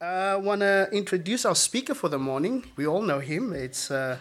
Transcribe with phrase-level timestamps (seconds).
[0.00, 2.64] I want to introduce our speaker for the morning.
[2.76, 3.52] We all know him.
[3.52, 4.18] It's uh,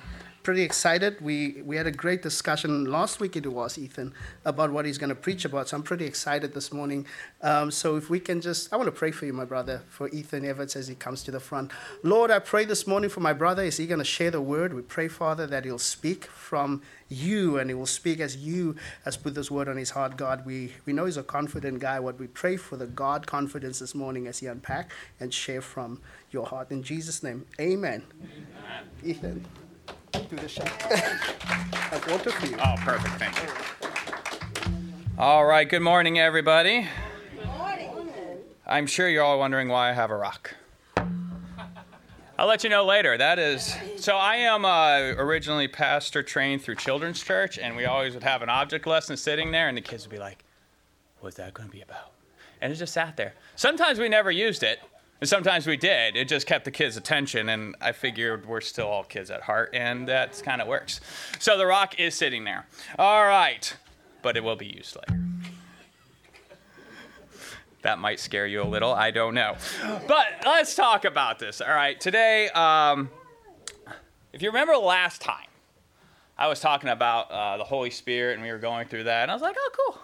[0.48, 1.20] pretty excited.
[1.20, 4.14] We, we had a great discussion last week, it was, Ethan,
[4.46, 5.68] about what he's going to preach about.
[5.68, 7.06] So I'm pretty excited this morning.
[7.42, 10.08] Um, so if we can just, I want to pray for you, my brother, for
[10.08, 11.72] Ethan Everts as he comes to the front.
[12.02, 13.62] Lord, I pray this morning for my brother.
[13.62, 14.74] Is he going to share the word?
[14.74, 19.18] We pray, Father, that he'll speak from you and he will speak as you has
[19.18, 20.46] put this word on his heart, God.
[20.46, 22.00] We, we know he's a confident guy.
[22.00, 26.00] What we pray for the God confidence this morning as he unpack and share from
[26.32, 26.72] your heart.
[26.72, 28.02] In Jesus' name, amen.
[28.24, 28.90] amen.
[29.04, 29.46] Ethan
[30.26, 30.68] do the shot.
[30.68, 32.58] Have water for you.
[32.60, 33.16] Oh, perfect.
[33.16, 33.50] Thank you.
[35.18, 35.68] All right.
[35.68, 36.88] Good morning, everybody.
[37.36, 37.92] Good morning.
[38.66, 40.56] I'm sure you're all wondering why I have a rock.
[42.40, 43.18] I'll let you know later.
[43.18, 44.16] That is so.
[44.16, 48.50] I am uh, originally pastor trained through Children's Church, and we always would have an
[48.50, 50.44] object lesson sitting there, and the kids would be like,
[51.20, 52.12] "What's that going to be about?"
[52.62, 53.34] And it just sat there.
[53.56, 54.80] Sometimes we never used it,
[55.20, 56.16] and sometimes we did.
[56.16, 59.72] It just kept the kids' attention, and I figured we're still all kids at heart,
[59.74, 61.00] and that kind of works.
[61.40, 62.68] So the rock is sitting there.
[63.00, 63.76] All right,
[64.22, 65.22] but it will be used later.
[67.82, 68.94] that might scare you a little.
[68.94, 69.56] I don't know.
[70.08, 71.62] But let's talk about this.
[71.62, 73.10] All right, today, um,
[74.34, 75.48] if you remember last time,
[76.38, 79.32] I was talking about uh, the Holy Spirit, and we were going through that, and
[79.32, 80.02] I was like, oh, cool.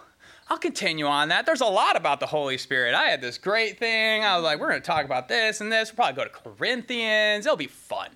[0.48, 1.46] I'll continue on that.
[1.46, 2.94] There's a lot about the Holy Spirit.
[2.94, 4.24] I had this great thing.
[4.24, 5.90] I was like, we're going to talk about this and this.
[5.90, 7.46] We'll probably go to Corinthians.
[7.46, 8.10] It'll be fun.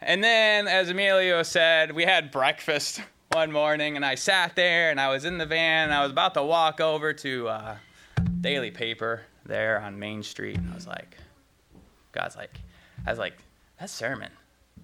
[0.00, 3.00] And then, as Emilio said, we had breakfast
[3.32, 6.12] one morning, and I sat there and I was in the van and I was
[6.12, 7.76] about to walk over to uh,
[8.42, 10.58] Daily Paper there on Main Street.
[10.58, 11.16] And I was like,
[12.12, 12.60] God's like,
[13.06, 13.38] I was like,
[13.80, 14.30] that sermon,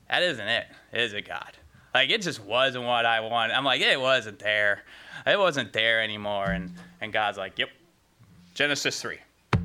[0.09, 1.57] that isn't it, is it, God?
[1.95, 3.55] Like, it just wasn't what I wanted.
[3.55, 4.83] I'm like, it wasn't there
[5.27, 6.47] it wasn't there anymore.
[6.47, 7.71] And, and God's like, yep,
[8.55, 9.19] Genesis 3.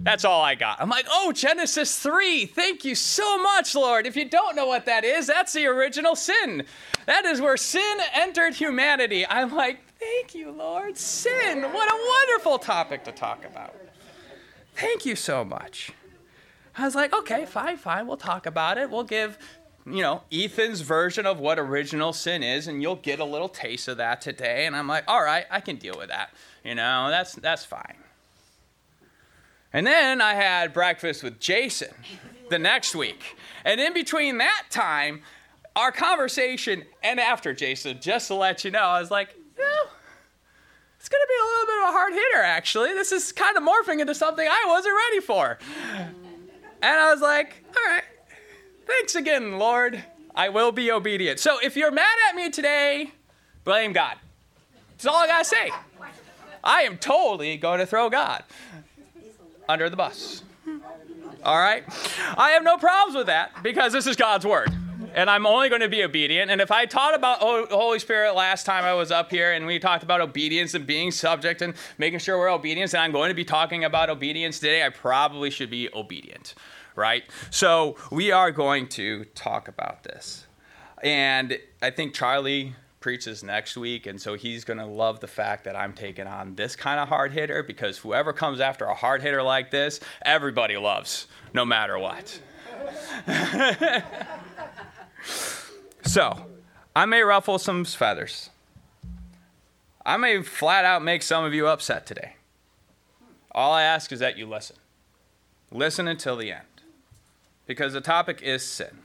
[0.03, 0.79] That's all I got.
[0.81, 2.45] I'm like, oh, Genesis 3.
[2.45, 4.05] Thank you so much, Lord.
[4.05, 6.65] If you don't know what that is, that's the original sin.
[7.07, 9.25] That is where sin entered humanity.
[9.27, 10.97] I'm like, thank you, Lord.
[10.97, 11.63] Sin.
[11.63, 13.75] What a wonderful topic to talk about.
[14.75, 15.91] Thank you so much.
[16.77, 18.05] I was like, okay, fine, fine.
[18.05, 18.89] We'll talk about it.
[18.89, 19.39] We'll give
[19.89, 23.87] you know, Ethan's version of what original sin is, and you'll get a little taste
[23.87, 24.65] of that today.
[24.65, 26.33] And I'm like, all right, I can deal with that.
[26.63, 27.95] You know, that's that's fine.
[29.71, 31.93] And then I had breakfast with Jason
[32.49, 33.37] the next week.
[33.65, 35.21] And in between that time,
[35.75, 39.65] our conversation and after Jason, just to let you know, I was like, you
[40.99, 42.93] it's going to be a little bit of a hard hitter, actually.
[42.93, 45.57] This is kind of morphing into something I wasn't ready for.
[46.81, 48.03] And I was like, all right,
[48.87, 50.01] Thanks again, Lord.
[50.33, 51.39] I will be obedient.
[51.39, 53.11] So if you're mad at me today,
[53.65, 54.15] blame God.
[54.91, 55.71] That's all I got to say.
[56.63, 58.43] I am totally going to throw God
[59.67, 60.43] under the bus.
[61.43, 61.83] All right?
[62.37, 64.71] I have no problems with that because this is God's word.
[65.13, 66.51] And I'm only going to be obedient.
[66.51, 67.39] And if I taught about
[67.69, 70.85] the Holy Spirit last time I was up here and we talked about obedience and
[70.85, 74.59] being subject and making sure we're obedient, and I'm going to be talking about obedience
[74.59, 76.53] today, I probably should be obedient
[76.97, 77.23] right?
[77.51, 80.45] So we are going to talk about this.
[81.01, 85.63] And I think Charlie preaches next week, and so he's going to love the fact
[85.65, 89.21] that I'm taking on this kind of hard hitter because whoever comes after a hard
[89.21, 92.41] hitter like this, everybody loves, no matter what.
[96.01, 96.45] so,
[96.95, 98.49] I may ruffle some feathers.
[100.03, 102.37] I may flat out make some of you upset today.
[103.51, 104.77] All I ask is that you listen.
[105.71, 106.76] Listen until the end
[107.67, 108.97] because the topic is sin.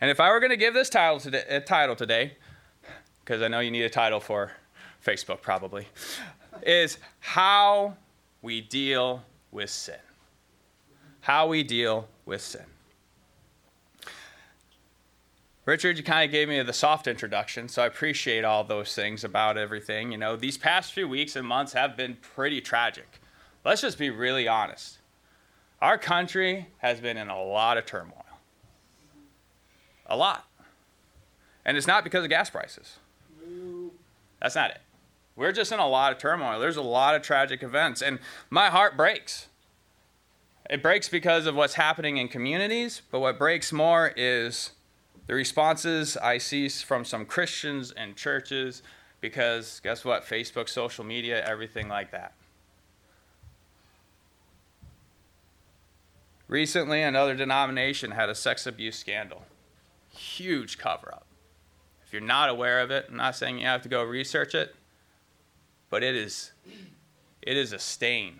[0.00, 2.36] And if I were going to give this title today, a title today,
[3.24, 4.52] because I know you need a title for
[5.04, 5.88] Facebook probably,
[6.62, 7.96] is How
[8.40, 9.96] We Deal with Sin.
[11.20, 12.64] How We Deal with Sin.
[15.66, 19.24] Richard, you kind of gave me the soft introduction, so I appreciate all those things
[19.24, 20.12] about everything.
[20.12, 23.20] You know, these past few weeks and months have been pretty tragic.
[23.64, 24.98] Let's just be really honest.
[25.84, 28.24] Our country has been in a lot of turmoil.
[30.06, 30.48] A lot.
[31.62, 32.96] And it's not because of gas prices.
[34.40, 34.80] That's not it.
[35.36, 36.58] We're just in a lot of turmoil.
[36.58, 38.00] There's a lot of tragic events.
[38.00, 38.18] And
[38.48, 39.48] my heart breaks.
[40.70, 44.70] It breaks because of what's happening in communities, but what breaks more is
[45.26, 48.82] the responses I see from some Christians and churches
[49.20, 50.24] because guess what?
[50.24, 52.32] Facebook, social media, everything like that.
[56.54, 59.42] Recently, another denomination had a sex abuse scandal.
[60.10, 61.26] Huge cover up.
[62.06, 64.76] If you're not aware of it, I'm not saying you have to go research it,
[65.90, 66.52] but it is,
[67.42, 68.38] it is a stain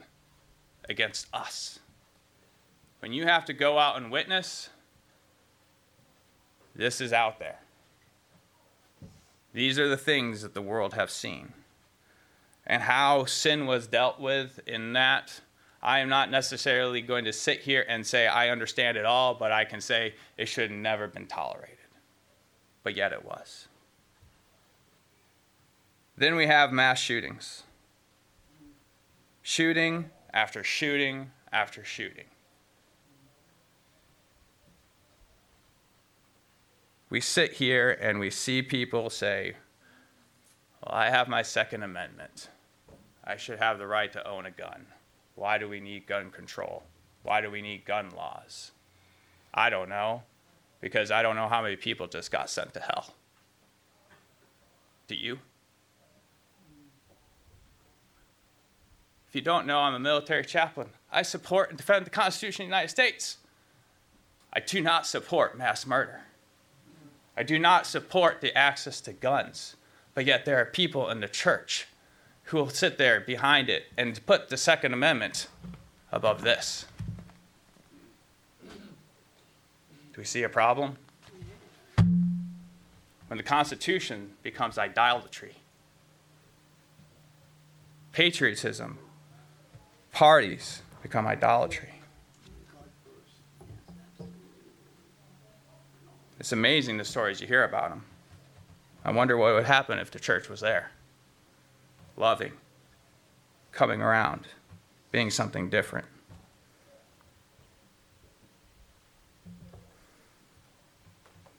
[0.89, 1.81] against us.
[3.01, 4.69] when you have to go out and witness,
[6.73, 7.59] this is out there.
[9.53, 11.53] These are the things that the world have seen.
[12.65, 15.41] And how sin was dealt with in that,
[15.85, 19.53] I am not necessarily going to sit here and say I understand it all, but
[19.53, 21.77] I can say it should have never been tolerated.
[22.83, 23.69] But yet it was.
[26.17, 27.65] Then we have mass shootings.
[29.43, 32.25] Shooting after shooting after shooting.
[37.15, 39.55] we sit here and we see people say,
[40.85, 42.49] Well, I have my Second Amendment.
[43.23, 44.87] I should have the right to own a gun.
[45.35, 46.85] Why do we need gun control?
[47.23, 48.73] Why do we need gun laws?
[49.53, 50.23] I don't know,
[50.81, 53.15] because I don't know how many people just got sent to hell.
[55.09, 55.39] Do you?
[59.29, 60.91] If you don't know, I'm a military chaplain.
[61.11, 63.39] I support and defend the Constitution of the United States.
[64.53, 66.21] I do not support mass murder.
[67.37, 69.75] I do not support the access to guns,
[70.15, 71.89] but yet there are people in the church
[72.45, 75.49] who will sit there behind it and put the Second Amendment
[76.13, 76.87] above this.
[78.63, 80.97] Do we see a problem?
[81.97, 85.55] When the Constitution becomes idolatry,
[88.13, 88.99] patriotism,
[90.13, 91.95] parties become idolatry.
[96.39, 98.05] It's amazing the stories you hear about them.
[99.05, 100.91] I wonder what would happen if the church was there.
[102.17, 102.53] Loving,
[103.73, 104.47] coming around,
[105.11, 106.07] being something different.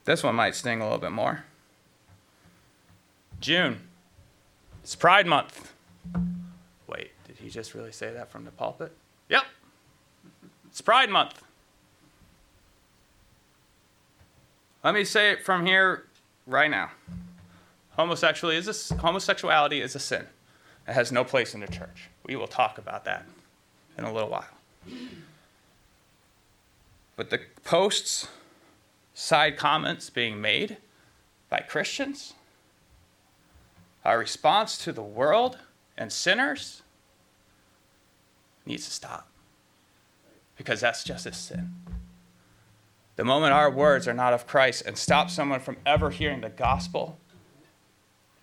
[0.06, 1.44] This one might sting a little bit more.
[3.42, 3.80] June.
[4.84, 5.74] It's Pride Month.
[6.88, 8.92] Wait, did he just really say that from the pulpit?
[9.30, 9.44] Yep.
[10.68, 11.42] It's Pride Month.
[14.84, 16.06] Let me say it from here
[16.46, 16.92] right now.
[17.98, 20.28] Homosexuality is a, homosexuality is a sin.
[20.88, 22.10] It has no place in the church.
[22.26, 23.26] We will talk about that
[23.98, 24.46] in a little while.
[27.16, 28.28] But the posts,
[29.14, 30.78] side comments being made
[31.50, 32.34] by Christians,
[34.04, 35.58] our response to the world
[35.98, 36.84] and sinners
[38.66, 39.28] needs to stop.
[40.58, 41.74] Because that's just a sin.
[43.16, 46.50] The moment our words are not of Christ and stop someone from ever hearing the
[46.50, 47.18] gospel,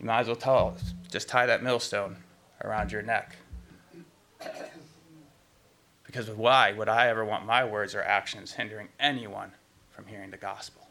[0.00, 0.76] you might as well tell,
[1.10, 2.16] just tie that millstone
[2.64, 3.36] around your neck.
[6.04, 9.52] Because why would I ever want my words or actions hindering anyone
[9.90, 10.86] from hearing the gospel?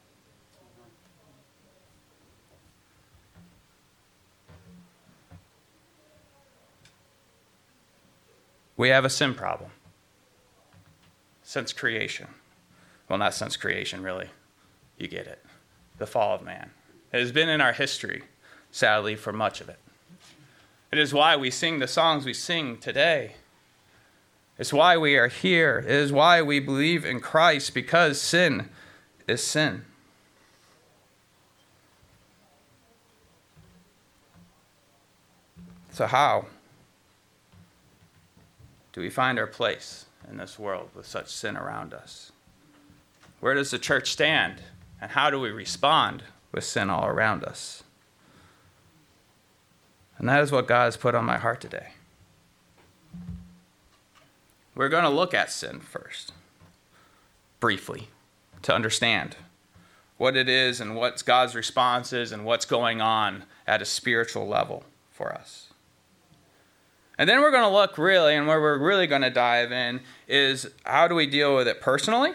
[8.77, 9.69] We have a sin problem
[11.43, 12.27] since creation.
[13.07, 14.29] Well, not since creation, really.
[14.97, 15.43] You get it.
[15.99, 16.71] The fall of man.
[17.11, 18.23] It has been in our history,
[18.71, 19.77] sadly, for much of it.
[20.91, 23.35] It is why we sing the songs we sing today.
[24.57, 25.79] It's why we are here.
[25.79, 28.69] It is why we believe in Christ, because sin
[29.27, 29.85] is sin.
[35.91, 36.47] So, how
[38.91, 42.31] do we find our place in this world with such sin around us?
[43.39, 44.61] Where does the church stand?
[45.01, 47.83] And how do we respond with sin all around us?
[50.21, 51.87] And that is what God has put on my heart today.
[54.75, 56.31] We're going to look at sin first,
[57.59, 58.09] briefly,
[58.61, 59.35] to understand
[60.17, 64.47] what it is and what God's response is and what's going on at a spiritual
[64.47, 65.69] level for us.
[67.17, 70.01] And then we're going to look really, and where we're really going to dive in
[70.27, 72.33] is how do we deal with it personally?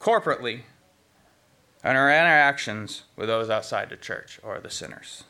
[0.00, 0.60] corporately
[1.82, 5.24] and our interactions with those outside the church or the sinners.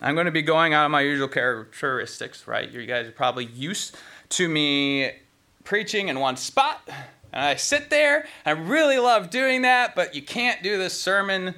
[0.00, 2.70] I'm going to be going out of my usual characteristics, right?
[2.70, 3.96] You guys are probably used
[4.30, 5.10] to me
[5.64, 6.82] preaching in one spot,
[7.32, 8.26] and I sit there.
[8.44, 11.54] I really love doing that, but you can't do this sermon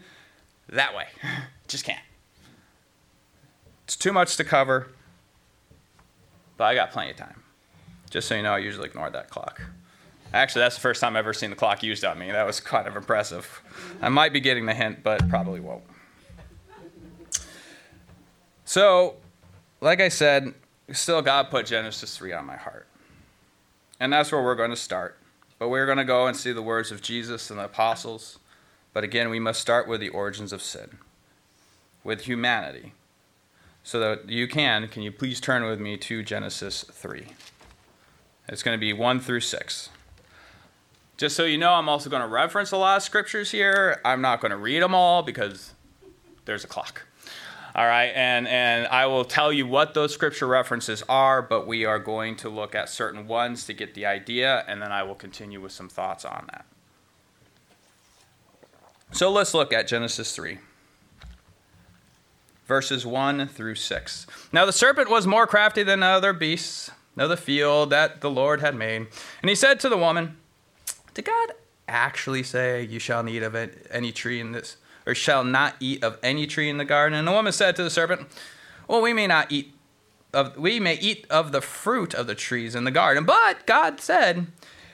[0.69, 1.07] that way.
[1.69, 2.01] Just can't.
[3.85, 4.89] It's too much to cover,
[6.57, 7.43] but I got plenty of time.
[8.11, 9.61] Just so you know, I usually ignore that clock.
[10.33, 12.31] Actually, that's the first time I've ever seen the clock used on me.
[12.31, 13.63] That was kind of impressive.
[14.03, 15.85] I might be getting the hint, but probably won't.
[18.69, 19.15] So,
[19.81, 20.53] like I said,
[20.93, 22.87] still God put Genesis 3 on my heart.
[23.99, 25.17] And that's where we're going to start.
[25.59, 28.39] But we're going to go and see the words of Jesus and the apostles.
[28.93, 30.99] But again, we must start with the origins of sin,
[32.05, 32.93] with humanity.
[33.85, 37.25] So that you can, can you please turn with me to Genesis 3?
[38.51, 39.89] It's going to be 1 through 6.
[41.17, 43.99] Just so you know, I'm also going to reference a lot of scriptures here.
[44.05, 45.73] I'm not going to read them all because
[46.45, 47.08] there's a clock.
[47.79, 51.85] All right, and, and I will tell you what those scripture references are, but we
[51.85, 55.15] are going to look at certain ones to get the idea, and then I will
[55.15, 56.67] continue with some thoughts on that.
[59.13, 60.59] So let's look at Genesis 3,
[62.67, 64.27] verses 1 through 6.
[64.53, 68.61] Now the serpent was more crafty than other beasts of the field that the Lord
[68.61, 69.07] had made.
[69.41, 70.37] And he said to the woman,
[71.15, 71.53] Did God
[71.87, 73.55] actually say, You shall not eat of
[73.89, 77.19] any tree in this, or shall not eat of any tree in the garden?
[77.19, 78.29] And the woman said to the serpent,
[78.87, 79.75] Well, we may not eat
[80.35, 83.25] of, we may eat of the fruit of the trees in the garden.
[83.25, 84.49] But God said,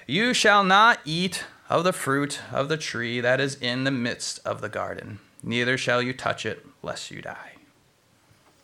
[0.07, 4.39] You shall not eat of the fruit of the tree that is in the midst
[4.47, 7.53] of the garden, neither shall you touch it, lest you die.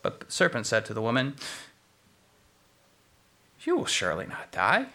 [0.02, 1.34] But the serpent said to the woman,
[3.62, 4.86] You will surely not die.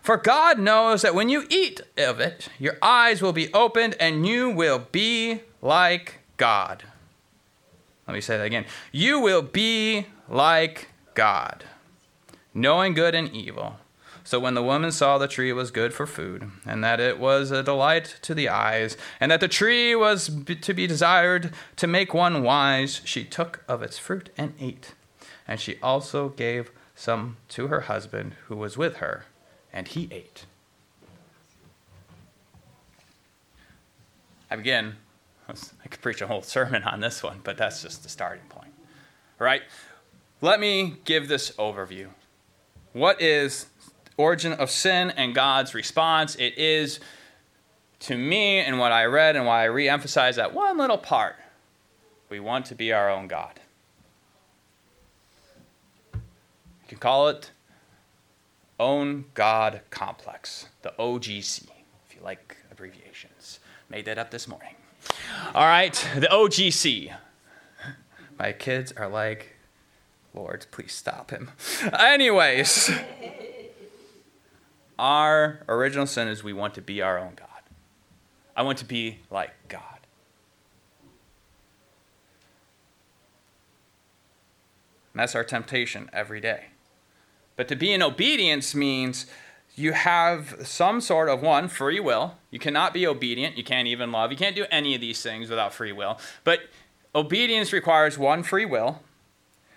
[0.00, 4.26] For God knows that when you eat of it, your eyes will be opened and
[4.26, 6.84] you will be like God.
[8.06, 8.64] Let me say that again.
[8.92, 11.64] You will be like God,
[12.54, 13.76] knowing good and evil.
[14.24, 17.50] So when the woman saw the tree was good for food, and that it was
[17.50, 22.12] a delight to the eyes, and that the tree was to be desired to make
[22.12, 24.92] one wise, she took of its fruit and ate.
[25.46, 29.24] And she also gave some to her husband who was with her,
[29.72, 30.44] and he ate.
[34.50, 34.96] Again,
[35.48, 38.72] I could preach a whole sermon on this one, but that's just the starting point.
[39.40, 39.62] All right?
[40.40, 42.08] Let me give this overview.
[42.92, 43.66] What is
[44.18, 46.34] origin of sin and God's response.
[46.34, 47.00] It is,
[48.00, 51.36] to me, and what I read and why I re emphasize that one little part
[52.28, 53.58] we want to be our own God.
[56.12, 56.20] You
[56.88, 57.52] can call it
[58.78, 61.68] Own God Complex, the OGC,
[62.06, 63.60] if you like abbreviations.
[63.88, 64.74] Made that up this morning.
[65.54, 67.14] All right, the OGC.
[68.38, 69.56] My kids are like,
[70.34, 71.50] Lord, please stop him.
[71.98, 72.90] Anyways.
[74.98, 77.46] Our original sin is we want to be our own God.
[78.56, 79.82] I want to be like God.
[85.12, 86.66] And that's our temptation every day.
[87.54, 89.26] But to be in obedience means
[89.78, 92.34] you have some sort of one free will.
[92.50, 93.56] You cannot be obedient.
[93.56, 94.32] You can't even love.
[94.32, 96.18] You can't do any of these things without free will.
[96.42, 96.62] But
[97.14, 99.02] obedience requires one free will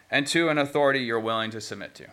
[0.10, 2.08] and two, an authority you're willing to submit to.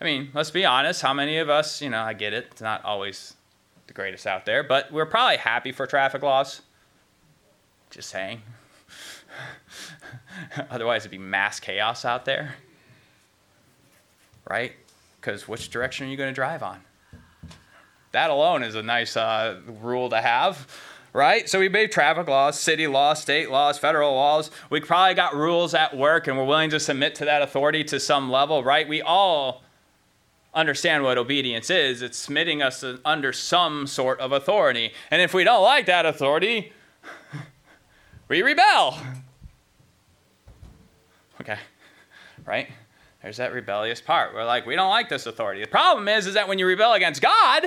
[0.00, 1.00] I mean, let's be honest.
[1.00, 3.34] How many of us, you know, I get it, it's not always
[3.86, 6.62] the greatest out there, but we're probably happy for traffic laws.
[7.90, 8.42] Just saying.
[10.70, 12.56] Otherwise, it'd be mass chaos out there.
[14.48, 14.72] Right?
[15.20, 16.80] Because which direction are you going to drive on?
[18.12, 20.66] That alone is a nice uh, rule to have
[21.12, 21.48] right?
[21.48, 24.50] So we made traffic laws, city laws, state laws, federal laws.
[24.70, 28.00] We probably got rules at work and we're willing to submit to that authority to
[28.00, 28.88] some level, right?
[28.88, 29.62] We all
[30.54, 32.02] understand what obedience is.
[32.02, 34.92] It's submitting us under some sort of authority.
[35.10, 36.72] And if we don't like that authority,
[38.28, 38.98] we rebel.
[41.40, 41.56] Okay,
[42.44, 42.68] right?
[43.22, 44.32] There's that rebellious part.
[44.32, 45.60] We're like, we don't like this authority.
[45.60, 47.64] The problem is, is that when you rebel against God,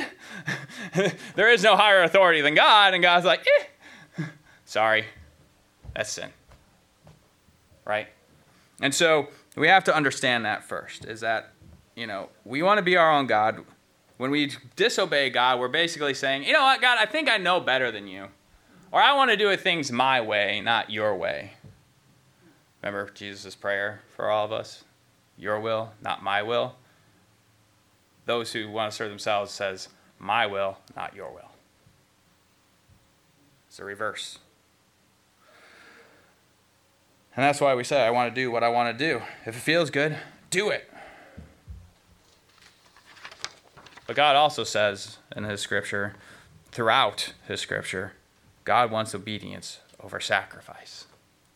[1.35, 3.45] there is no higher authority than God, and God's like,
[4.19, 4.23] eh,
[4.65, 5.05] sorry,
[5.93, 6.29] that's sin.
[7.85, 8.07] Right?
[8.79, 9.27] And so
[9.57, 11.51] we have to understand that first, is that
[11.95, 13.63] you know, we want to be our own God.
[14.17, 17.59] When we disobey God, we're basically saying, you know what, God, I think I know
[17.59, 18.27] better than you.
[18.91, 21.53] Or I want to do things my way, not your way.
[22.81, 24.83] Remember Jesus' prayer for all of us?
[25.41, 26.75] Your will, not my will.
[28.27, 31.49] Those who want to serve themselves says, my will, not your will.
[33.67, 34.37] It's the reverse.
[37.35, 39.23] And that's why we say, I want to do what I want to do.
[39.47, 40.15] If it feels good,
[40.51, 40.87] do it.
[44.05, 46.13] But God also says in His scripture,
[46.71, 48.13] throughout His scripture,
[48.63, 51.05] God wants obedience over sacrifice.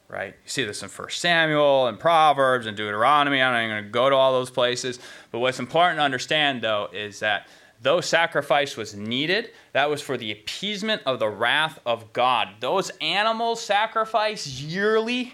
[0.07, 0.35] Right?
[0.43, 3.41] You see this in 1 Samuel and Proverbs and Deuteronomy.
[3.41, 4.99] I'm not even going to go to all those places.
[5.31, 7.47] But what's important to understand, though, is that
[7.81, 12.49] though sacrifice was needed, that was for the appeasement of the wrath of God.
[12.59, 15.33] Those animals sacrificed yearly,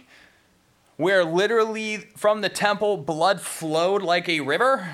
[0.95, 4.89] where literally from the temple blood flowed like a river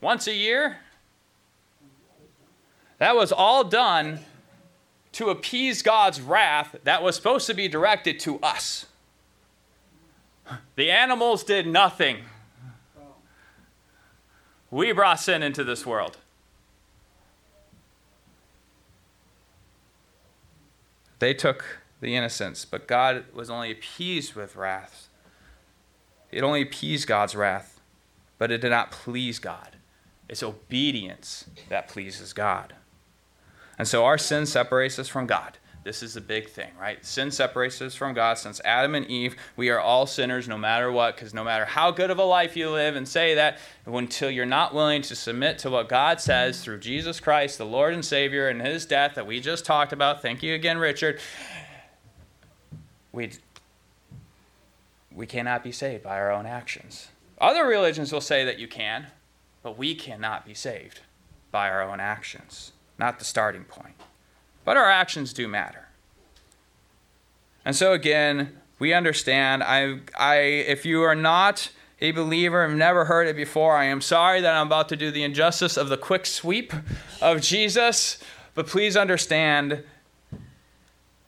[0.00, 0.78] once a year.
[2.98, 4.20] That was all done
[5.18, 8.86] to appease God's wrath that was supposed to be directed to us.
[10.76, 12.18] The animals did nothing.
[14.70, 16.18] We brought sin into this world.
[21.18, 25.08] They took the innocence, but God was only appeased with wrath.
[26.30, 27.80] It only appeased God's wrath,
[28.38, 29.78] but it did not please God.
[30.28, 32.74] It's obedience that pleases God.
[33.78, 35.58] And so our sin separates us from God.
[35.84, 37.02] This is a big thing, right?
[37.06, 38.36] Sin separates us from God.
[38.36, 41.90] Since Adam and Eve, we are all sinners no matter what, because no matter how
[41.92, 45.58] good of a life you live and say that, until you're not willing to submit
[45.60, 49.26] to what God says through Jesus Christ, the Lord and Savior, and his death that
[49.26, 51.20] we just talked about, thank you again, Richard,
[53.12, 53.30] we,
[55.14, 57.08] we cannot be saved by our own actions.
[57.40, 59.06] Other religions will say that you can,
[59.62, 61.00] but we cannot be saved
[61.50, 63.94] by our own actions, not the starting point.
[64.64, 65.88] But our actions do matter.
[67.64, 69.62] And so again, we understand.
[69.62, 74.00] I, I, if you are not a believer and never heard it before, I am
[74.00, 76.72] sorry that I'm about to do the injustice of the quick sweep
[77.20, 78.22] of Jesus.
[78.54, 79.84] But please understand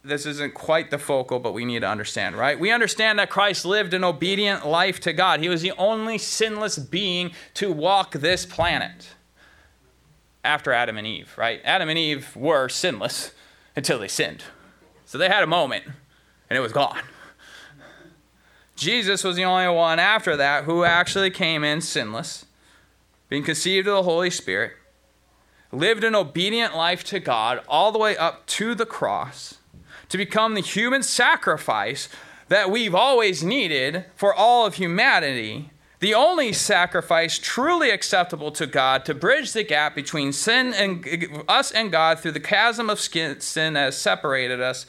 [0.02, 2.58] this isn't quite the focal, but we need to understand, right?
[2.58, 5.40] We understand that Christ lived an obedient life to God.
[5.40, 9.14] He was the only sinless being to walk this planet
[10.44, 11.60] after Adam and Eve, right?
[11.64, 13.32] Adam and Eve were sinless
[13.76, 14.44] until they sinned.
[15.04, 15.84] So they had a moment
[16.48, 17.00] and it was gone.
[18.76, 22.46] Jesus was the only one after that who actually came in sinless,
[23.28, 24.72] being conceived of the Holy Spirit,
[25.70, 29.58] lived an obedient life to God all the way up to the cross
[30.08, 32.08] to become the human sacrifice
[32.48, 35.70] that we've always needed for all of humanity
[36.00, 41.70] the only sacrifice truly acceptable to God to bridge the gap between sin and us
[41.70, 43.38] and God through the chasm of sin
[43.74, 44.86] that has separated us.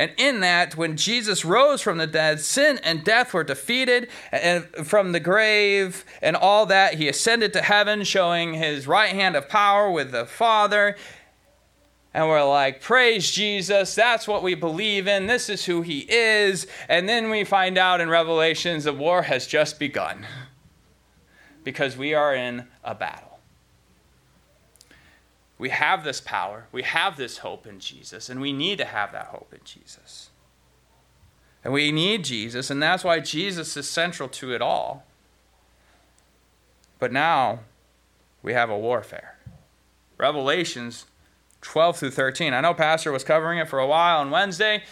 [0.00, 4.64] And in that, when Jesus rose from the dead, sin and death were defeated and
[4.64, 6.94] from the grave and all that.
[6.94, 10.96] He ascended to heaven, showing his right hand of power with the Father
[12.12, 16.66] and we're like, praise Jesus, that's what we believe in, this is who he is.
[16.88, 20.26] And then we find out in Revelations the war has just begun
[21.62, 23.38] because we are in a battle.
[25.56, 29.12] We have this power, we have this hope in Jesus, and we need to have
[29.12, 30.30] that hope in Jesus.
[31.62, 35.04] And we need Jesus, and that's why Jesus is central to it all.
[36.98, 37.60] But now
[38.42, 39.36] we have a warfare.
[40.16, 41.04] Revelations
[41.62, 42.52] 12 through 13.
[42.54, 44.82] I know Pastor was covering it for a while on Wednesday.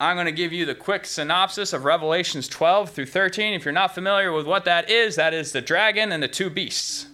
[0.00, 3.54] I'm going to give you the quick synopsis of Revelations 12 through 13.
[3.54, 6.50] If you're not familiar with what that is, that is the dragon and the two
[6.50, 7.06] beasts.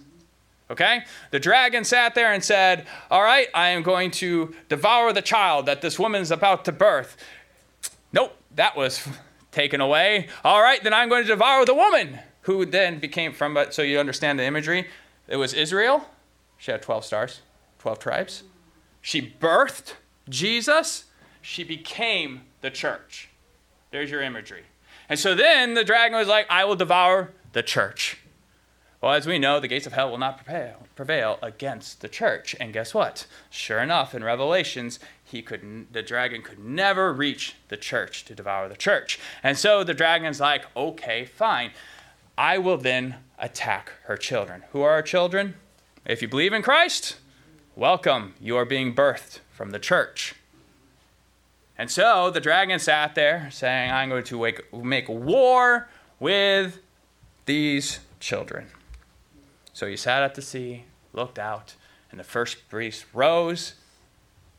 [0.69, 1.03] Okay?
[1.31, 5.65] The dragon sat there and said, All right, I am going to devour the child
[5.65, 7.17] that this woman is about to birth.
[8.13, 9.07] Nope, that was
[9.51, 10.27] taken away.
[10.43, 13.99] All right, then I'm going to devour the woman, who then became from, so you
[13.99, 14.87] understand the imagery.
[15.27, 16.07] It was Israel.
[16.57, 17.41] She had 12 stars.
[17.85, 18.43] 12 tribes.
[18.99, 19.93] She birthed
[20.27, 21.03] Jesus,
[21.39, 23.29] she became the church.
[23.91, 24.63] There's your imagery.
[25.07, 28.17] And so then the dragon was like, I will devour the church.
[29.01, 32.55] Well, as we know, the gates of hell will not prevail, prevail against the church.
[32.59, 33.27] And guess what?
[33.51, 38.67] Sure enough, in Revelations, he could the dragon could never reach the church to devour
[38.67, 39.19] the church.
[39.43, 41.69] And so the dragon's like, okay, fine.
[42.35, 44.63] I will then attack her children.
[44.71, 45.53] Who are our children?
[46.03, 47.17] If you believe in Christ,
[47.77, 50.33] Welcome, you are being birthed from the church.
[51.77, 56.79] And so the dragon sat there saying, I'm going to make, make war with
[57.45, 58.67] these children.
[59.73, 61.75] So he sat at the sea, looked out,
[62.11, 63.73] and the first beast rose.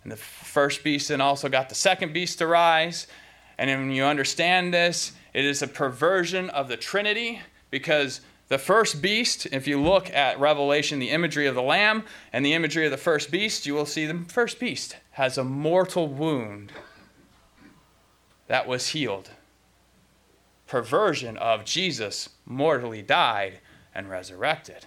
[0.02, 3.07] And the first beast then also got the second beast to rise.
[3.57, 9.02] And when you understand this, it is a perversion of the Trinity because the first
[9.02, 12.92] beast, if you look at Revelation, the imagery of the lamb and the imagery of
[12.92, 16.72] the first beast, you will see the first beast has a mortal wound
[18.46, 19.30] that was healed.
[20.68, 23.61] Perversion of Jesus mortally died
[23.92, 24.87] and resurrected.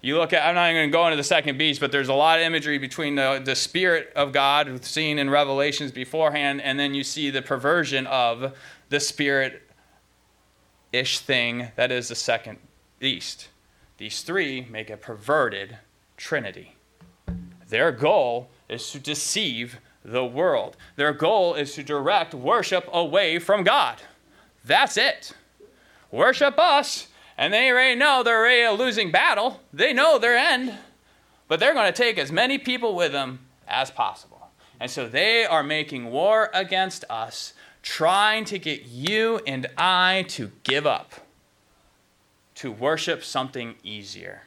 [0.00, 2.08] You look at, I'm not even going to go into the second beast, but there's
[2.08, 6.78] a lot of imagery between the, the Spirit of God seen in Revelations beforehand, and
[6.78, 8.56] then you see the perversion of
[8.88, 9.65] the Spirit
[10.96, 12.58] ish thing that is the second
[12.98, 13.48] beast.
[13.98, 15.78] These three make a perverted
[16.16, 16.76] trinity.
[17.68, 20.76] Their goal is to deceive the world.
[20.96, 24.00] Their goal is to direct worship away from God.
[24.64, 25.32] That's it.
[26.10, 29.60] Worship us, and they already know they're already a losing battle.
[29.72, 30.74] They know their end,
[31.48, 34.48] but they're going to take as many people with them as possible.
[34.78, 37.54] And so they are making war against us
[37.86, 41.14] trying to get you and I to give up.
[42.56, 44.42] to worship something easier,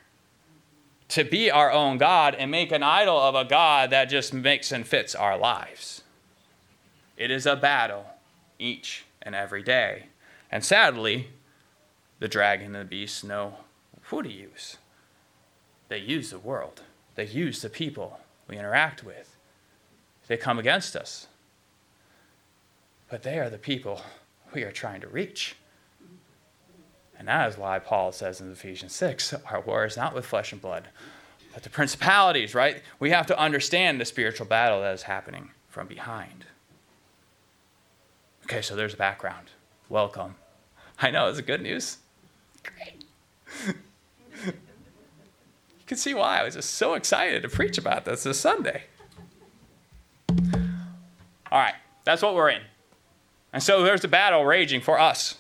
[1.08, 4.72] to be our own God and make an idol of a God that just makes
[4.72, 6.02] and fits our lives.
[7.18, 8.06] It is a battle
[8.58, 10.08] each and every day.
[10.52, 11.30] And sadly,
[12.20, 13.58] the dragon and the beast know
[14.04, 14.78] who to use.
[15.88, 16.82] They use the world,
[17.16, 19.36] they use the people we interact with.
[20.28, 21.28] They come against us.
[23.10, 24.02] But they are the people
[24.54, 25.56] we are trying to reach.
[27.18, 30.54] And that is why Paul says in Ephesians 6 our war is not with flesh
[30.54, 30.88] and blood,
[31.54, 32.82] but the principalities, right?
[33.00, 36.46] We have to understand the spiritual battle that is happening from behind.
[38.46, 39.50] Okay, so there's a background.
[39.90, 40.36] Welcome.
[41.02, 41.98] I know, it's good news.
[42.64, 43.04] Great.
[44.48, 44.54] you
[45.86, 48.84] can see why I was just so excited to preach about this this Sunday.
[50.30, 52.62] All right, that's what we're in.
[53.52, 55.38] And so there's a battle raging for us.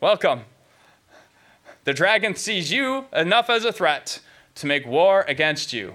[0.00, 0.42] Welcome.
[1.84, 4.20] The dragon sees you enough as a threat
[4.56, 5.94] to make war against you.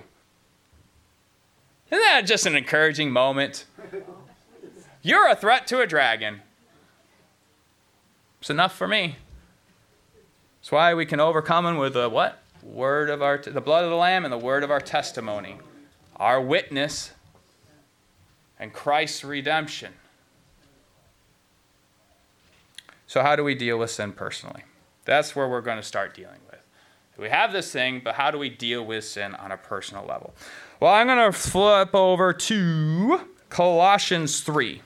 [1.91, 3.65] Isn't that just an encouraging moment?
[5.01, 6.41] You're a threat to a dragon.
[8.39, 9.17] It's enough for me.
[10.61, 12.39] That's why we can overcome him with the what?
[12.63, 15.57] Word of our the blood of the lamb and the word of our testimony.
[16.15, 17.11] Our witness
[18.59, 19.93] and Christ's redemption.
[23.11, 24.63] So how do we deal with sin personally?
[25.03, 26.61] That's where we're going to start dealing with.
[27.17, 30.33] We have this thing, but how do we deal with sin on a personal level?
[30.79, 34.81] Well, I'm going to flip over to Colossians 3.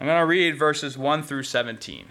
[0.00, 2.06] I'm going to read verses 1 through 17.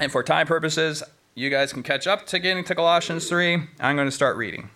[0.00, 1.04] And for time purposes,
[1.36, 3.68] you guys can catch up to getting to Colossians 3.
[3.78, 4.68] I'm going to start reading.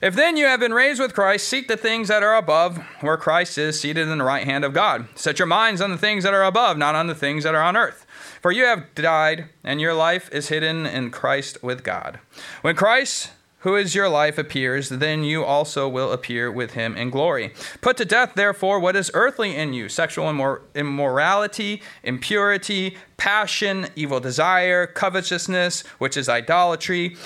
[0.00, 3.16] If then you have been raised with Christ, seek the things that are above, where
[3.16, 5.08] Christ is seated in the right hand of God.
[5.16, 7.62] Set your minds on the things that are above, not on the things that are
[7.62, 8.06] on earth.
[8.40, 12.20] For you have died, and your life is hidden in Christ with God.
[12.62, 17.10] When Christ, who is your life, appears, then you also will appear with him in
[17.10, 17.52] glory.
[17.80, 24.20] Put to death, therefore, what is earthly in you sexual immor- immorality, impurity, passion, evil
[24.20, 27.16] desire, covetousness, which is idolatry.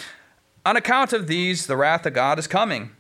[0.65, 2.93] On account of these, the wrath of God is coming.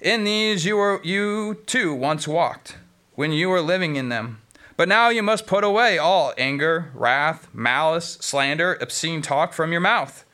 [0.00, 2.78] In these you, were, you too once walked,
[3.14, 4.40] when you were living in them.
[4.76, 9.82] But now you must put away all anger, wrath, malice, slander, obscene talk from your
[9.82, 10.24] mouth.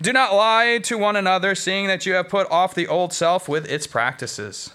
[0.00, 3.48] Do not lie to one another, seeing that you have put off the old self
[3.48, 4.74] with its practices,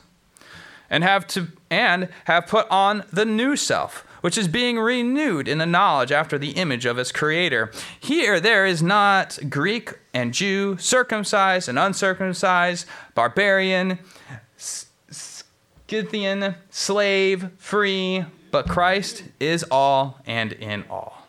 [0.90, 5.58] and have to and have put on the new self, which is being renewed in
[5.58, 7.72] the knowledge after the image of its creator.
[8.00, 14.00] Here there is not Greek and Jew, circumcised and uncircumcised, barbarian,
[14.58, 21.28] Scythian, slave, free, but Christ is all and in all.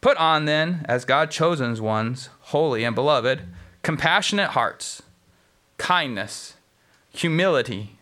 [0.00, 3.42] Put on then, as God chosen ones, holy and beloved,
[3.82, 5.02] compassionate hearts,
[5.76, 6.54] kindness,
[7.10, 7.98] humility,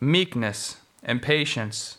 [0.00, 1.98] meekness, and patience,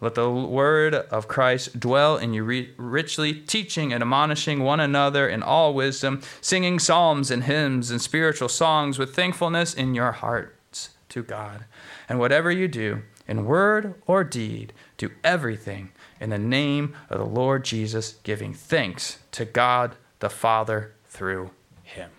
[0.00, 2.44] Let the word of Christ dwell in you
[2.78, 8.48] richly, teaching and admonishing one another in all wisdom, singing psalms and hymns and spiritual
[8.48, 11.66] songs with thankfulness in your hearts to God.
[12.08, 17.24] And whatever you do, in word or deed, do everything in the name of the
[17.24, 21.50] Lord Jesus, giving thanks to God the Father through
[21.82, 22.10] him.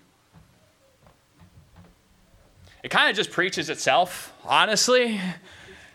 [2.84, 5.20] It kind of just preaches itself, honestly.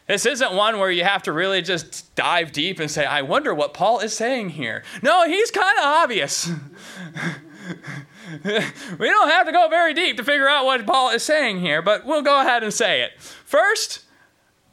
[0.07, 3.53] This isn't one where you have to really just dive deep and say, I wonder
[3.53, 4.85] what Paul is saying here.
[5.03, 6.49] No, he's kind of obvious.
[8.45, 11.83] we don't have to go very deep to figure out what Paul is saying here,
[11.83, 13.21] but we'll go ahead and say it.
[13.21, 14.05] First,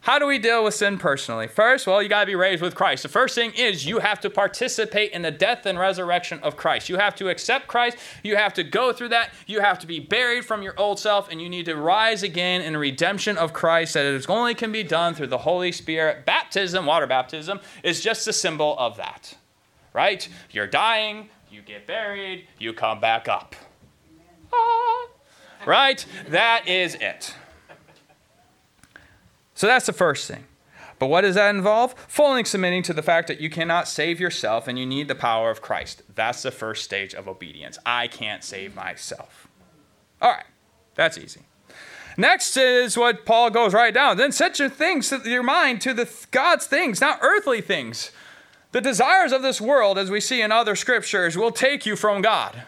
[0.04, 1.48] how do we deal with sin personally?
[1.48, 3.04] First, well, you got to be raised with Christ.
[3.04, 6.90] The first thing is you have to participate in the death and resurrection of Christ.
[6.90, 7.98] You have to accept Christ.
[8.22, 9.30] You have to go through that.
[9.48, 12.60] You have to be buried from your old self, and you need to rise again
[12.60, 16.26] in redemption of Christ that it only can be done through the Holy Spirit.
[16.26, 19.38] Baptism, water baptism, is just a symbol of that,
[19.94, 20.28] right?
[20.52, 23.56] You're dying, you get buried, you come back up.
[24.54, 25.08] Ah,
[25.66, 26.06] right?
[26.28, 27.36] That is it.
[29.64, 30.44] So that's the first thing.
[31.00, 31.94] But what does that involve?
[32.10, 35.50] Fully submitting to the fact that you cannot save yourself and you need the power
[35.50, 36.02] of Christ.
[36.14, 37.78] That's the first stage of obedience.
[37.86, 39.48] I can't save myself.
[40.22, 40.44] All right,
[40.96, 41.44] that's easy.
[42.18, 44.18] Next is what Paul goes right down.
[44.18, 48.12] Then set your things, your mind to the God's things, not earthly things.
[48.74, 52.22] The desires of this world, as we see in other scriptures, will take you from
[52.22, 52.64] God.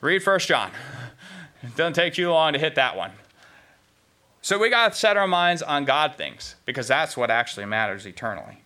[0.00, 0.70] Read First John.
[1.64, 3.10] It doesn't take you long to hit that one.
[4.44, 8.04] So we got to set our minds on God things because that's what actually matters
[8.04, 8.62] eternally.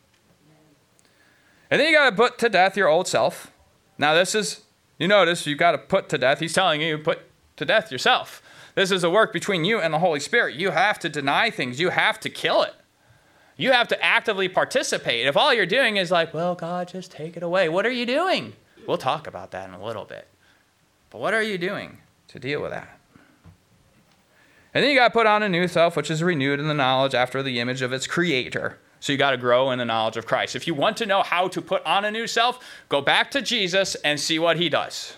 [1.71, 3.53] And then you got to put to death your old self.
[3.97, 4.63] Now, this is,
[4.99, 6.41] you notice, you've got to put to death.
[6.41, 7.21] He's telling you, put
[7.59, 8.43] to death yourself.
[8.75, 10.57] This is a work between you and the Holy Spirit.
[10.57, 12.75] You have to deny things, you have to kill it.
[13.57, 15.29] You have to actively participate.
[15.29, 18.05] If all you're doing is like, well, God, just take it away, what are you
[18.05, 18.55] doing?
[18.85, 20.27] We'll talk about that in a little bit.
[21.11, 22.98] But what are you doing to deal with that?
[24.79, 26.73] And then you got to put on a new self, which is renewed in the
[26.73, 28.79] knowledge after the image of its creator.
[29.01, 30.55] So you got to grow in the knowledge of Christ.
[30.55, 33.43] If you want to know how to put on a new self, go back to
[33.43, 35.17] Jesus and see what he does.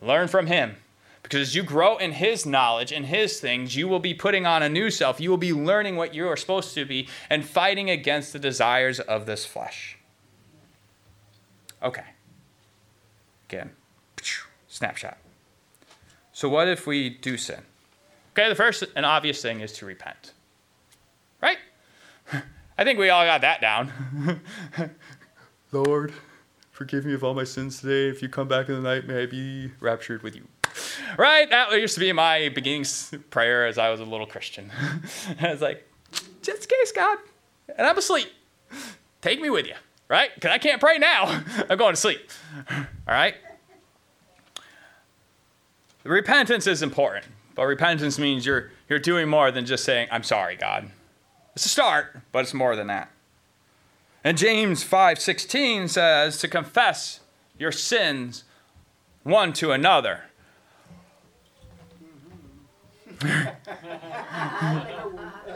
[0.00, 0.76] Learn from him.
[1.24, 4.62] Because as you grow in his knowledge and his things, you will be putting on
[4.62, 5.20] a new self.
[5.20, 9.00] You will be learning what you are supposed to be and fighting against the desires
[9.00, 9.98] of this flesh.
[11.82, 12.04] Okay.
[13.48, 13.72] Again,
[14.68, 15.18] snapshot.
[16.32, 17.64] So, what if we do sin?
[18.32, 20.32] Okay, the first and obvious thing is to repent.
[21.42, 21.58] Right?
[22.78, 24.40] I think we all got that down.
[25.72, 26.14] Lord,
[26.70, 28.08] forgive me of all my sins today.
[28.08, 30.46] If you come back in the night, may I be raptured with you.
[31.18, 31.48] Right?
[31.50, 32.86] That used to be my beginning
[33.30, 34.70] prayer as I was a little Christian.
[35.40, 35.86] I was like,
[36.40, 37.18] just in case, God.
[37.76, 38.28] And I'm asleep.
[39.20, 39.74] Take me with you.
[40.08, 40.34] Right?
[40.34, 41.42] Because I can't pray now.
[41.68, 42.30] I'm going to sleep.
[42.70, 43.34] All right?
[46.04, 50.56] Repentance is important, but repentance means you're, you're doing more than just saying, I'm sorry,
[50.56, 50.90] God.
[51.54, 53.10] It's a start, but it's more than that.
[54.24, 57.20] And James 5:16 says to confess
[57.58, 58.44] your sins
[59.24, 60.24] one to another.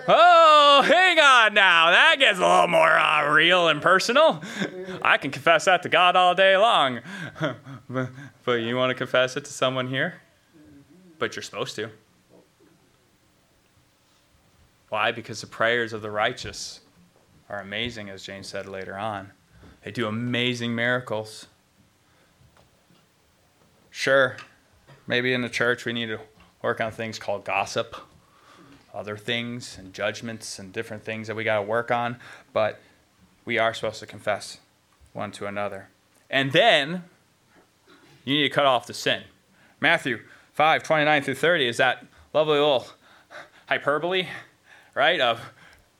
[0.09, 1.91] oh, hang on now.
[1.91, 4.43] That gets a little more uh, real and personal.
[5.03, 7.01] I can confess that to God all day long.
[7.89, 10.21] but you want to confess it to someone here?
[11.19, 11.91] But you're supposed to.
[14.89, 15.13] Why?
[15.13, 16.81] Because the prayers of the righteous
[17.49, 19.33] are amazing, as James said later on.
[19.85, 21.47] They do amazing miracles.
[23.91, 24.37] Sure,
[25.07, 26.21] maybe in the church we need to
[26.61, 27.97] work on things called gossip,
[28.93, 32.19] other things, and judgments, and different things that we got to work on,
[32.53, 32.81] but
[33.45, 34.59] we are supposed to confess
[35.13, 35.89] one to another.
[36.29, 37.05] And then
[38.25, 39.23] you need to cut off the sin.
[39.81, 40.21] Matthew
[40.57, 42.87] 5 29 through 30 is that lovely little
[43.69, 44.27] hyperbole
[44.97, 45.21] right?
[45.21, 45.40] Of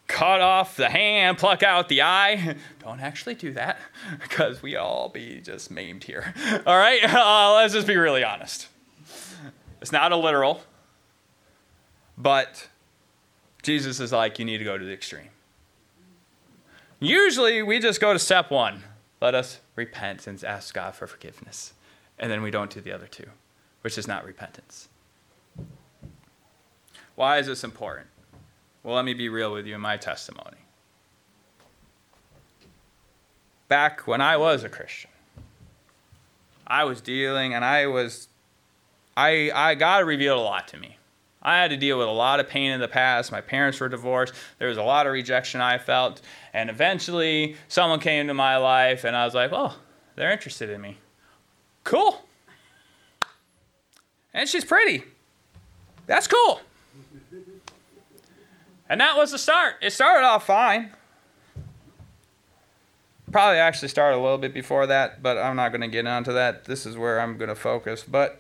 [0.09, 2.57] cut off the hand, pluck out the eye.
[2.83, 3.79] Don't actually do that
[4.21, 6.35] because we all be just maimed here.
[6.67, 7.05] All right?
[7.05, 8.69] Uh, let's just be really honest.
[9.83, 10.63] It's not a literal,
[12.17, 12.69] but
[13.63, 15.29] Jesus is like, you need to go to the extreme.
[16.99, 18.83] Usually we just go to step one
[19.21, 21.73] let us repent and ask God for forgiveness.
[22.19, 23.27] And then we don't do the other two,
[23.87, 24.89] which is not repentance.
[27.15, 28.09] Why is this important?
[28.83, 30.57] Well, let me be real with you in my testimony.
[33.69, 35.13] Back when I was a Christian,
[36.67, 38.27] I was dealing and I was
[39.17, 40.97] I I God revealed a lot to me.
[41.41, 43.31] I had to deal with a lot of pain in the past.
[43.31, 44.35] My parents were divorced.
[44.59, 46.23] There was a lot of rejection I felt.
[46.53, 49.77] And eventually, someone came to my life, and I was like, oh,
[50.17, 50.99] they're interested in me.
[51.85, 52.26] Cool.
[54.37, 55.03] And she's pretty.
[56.07, 56.61] That's cool.
[58.89, 59.77] And that was the start.
[59.81, 60.91] It started off fine.
[63.33, 66.35] Probably actually started a little bit before that, but I'm not going to get onto
[66.35, 66.67] that.
[66.67, 68.05] This is where I'm going to focus.
[68.05, 68.39] But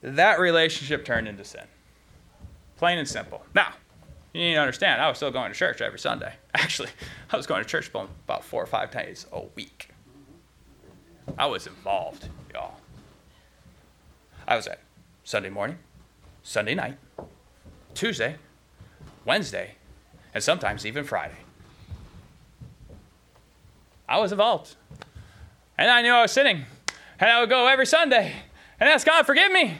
[0.00, 1.64] that relationship turned into sin.
[2.78, 3.44] Plain and simple.
[3.54, 3.74] Now,
[4.32, 6.32] you need to understand, I was still going to church every Sunday.
[6.54, 6.88] Actually,
[7.30, 9.90] I was going to church about four or five times a week.
[11.38, 12.80] I was involved, y'all.
[14.46, 14.80] I was at
[15.24, 15.78] Sunday morning,
[16.42, 16.98] Sunday night,
[17.94, 18.36] Tuesday,
[19.24, 19.76] Wednesday,
[20.34, 21.38] and sometimes even Friday.
[24.08, 24.76] I was involved.
[25.78, 26.64] And I knew I was sinning.
[27.18, 28.32] And I would go every Sunday
[28.78, 29.78] and ask God, forgive me.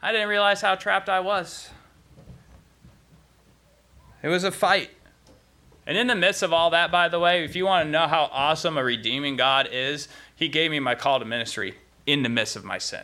[0.00, 1.70] I didn't realize how trapped I was.
[4.22, 4.90] It was a fight.
[5.86, 8.08] And in the midst of all that, by the way, if you want to know
[8.08, 12.28] how awesome a redeeming God is, He gave me my call to ministry in the
[12.28, 13.02] midst of my sin.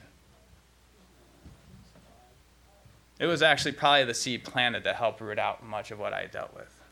[3.19, 6.27] It was actually probably the seed planted that helped root out much of what I
[6.27, 6.83] dealt with.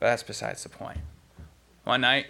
[0.00, 0.98] But that's besides the point.
[1.84, 2.26] One night,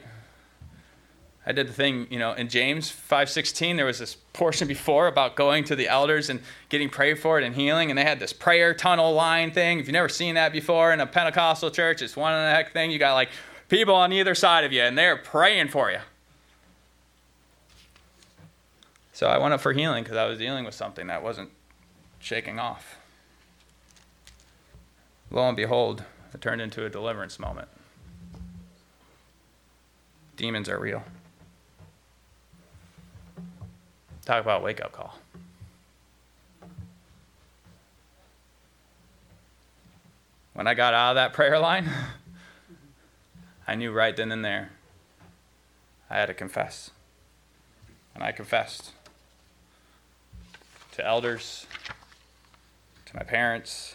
[1.49, 5.35] I did the thing, you know, in James 5:16 there was this portion before about
[5.35, 8.35] going to the elders and getting prayed for it and healing and they had this
[8.35, 9.79] prayer tunnel line thing.
[9.79, 12.73] If you've never seen that before in a Pentecostal church, it's one and a heck
[12.73, 12.91] thing.
[12.91, 13.31] You got like
[13.69, 16.01] people on either side of you and they're praying for you.
[19.19, 21.51] So I went up for healing because I was dealing with something that wasn't
[22.21, 22.99] shaking off.
[25.29, 27.67] Lo and behold, it turned into a deliverance moment.
[30.37, 31.03] Demons are real.
[34.25, 35.19] Talk about wake up call.
[40.53, 41.91] When I got out of that prayer line,
[43.67, 44.71] I knew right then and there
[46.09, 46.93] I had to confess.
[48.15, 48.93] And I confessed
[50.99, 51.67] to elders,
[53.07, 53.95] to my parents.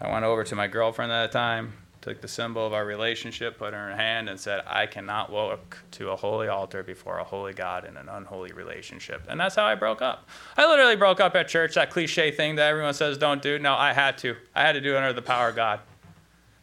[0.00, 1.72] I went over to my girlfriend at the time
[2.06, 5.28] took the symbol of our relationship, put it in her hand, and said, I cannot
[5.28, 9.22] walk to a holy altar before a holy God in an unholy relationship.
[9.28, 10.28] And that's how I broke up.
[10.56, 13.58] I literally broke up at church, that cliche thing that everyone says don't do.
[13.58, 14.36] No, I had to.
[14.54, 15.80] I had to do it under the power of God.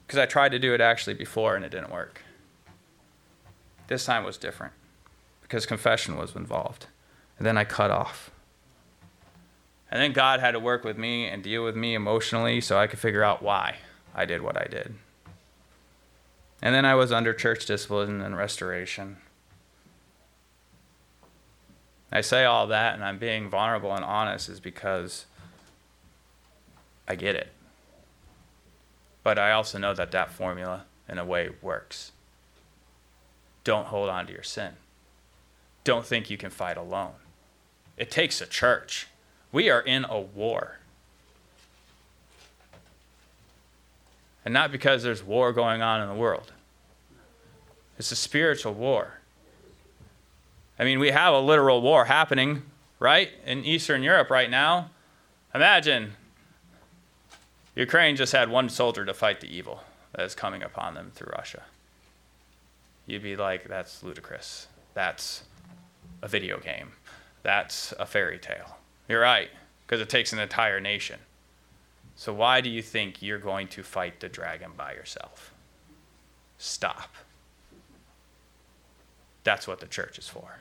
[0.07, 2.21] Because I tried to do it actually before and it didn't work.
[3.87, 4.71] This time was different
[5.41, 6.87] because confession was involved.
[7.37, 8.31] And then I cut off.
[9.93, 12.87] And then God had to work with me and deal with me emotionally so I
[12.87, 13.75] could figure out why
[14.15, 14.95] I did what I did.
[16.63, 19.17] And then I was under church discipline and restoration.
[22.11, 25.27] I say all that and I'm being vulnerable and honest is because
[27.07, 27.49] I get it.
[29.21, 32.13] But I also know that that formula, in a way, works.
[33.63, 34.71] Don't hold on to your sin.
[35.83, 37.13] Don't think you can fight alone.
[37.95, 39.05] It takes a church.
[39.53, 40.79] We are in a war.
[44.43, 46.51] And not because there's war going on in the world.
[47.97, 49.19] It's a spiritual war.
[50.77, 52.63] I mean, we have a literal war happening,
[52.99, 54.89] right, in Eastern Europe right now.
[55.53, 56.13] Imagine
[57.75, 61.31] Ukraine just had one soldier to fight the evil that is coming upon them through
[61.37, 61.61] Russia.
[63.05, 64.67] You'd be like, that's ludicrous.
[64.95, 65.43] That's
[66.23, 66.93] a video game.
[67.43, 68.77] That's a fairy tale.
[69.07, 69.49] You're right,
[69.85, 71.19] because it takes an entire nation.
[72.15, 75.51] So, why do you think you're going to fight the dragon by yourself?
[76.57, 77.13] Stop.
[79.43, 80.59] That's what the church is for.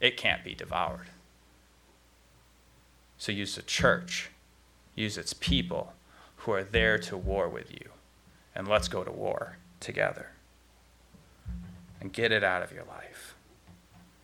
[0.00, 1.08] It can't be devoured.
[3.18, 4.30] So, use the church,
[4.94, 5.92] use its people
[6.36, 7.90] who are there to war with you,
[8.54, 10.30] and let's go to war together
[12.00, 13.34] and get it out of your life.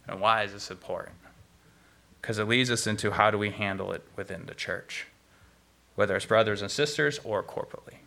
[0.07, 1.17] And why is this important?
[2.25, 5.07] Because it leads us into how do we handle it within the church
[5.95, 7.99] whether it's brothers and sisters or corporately.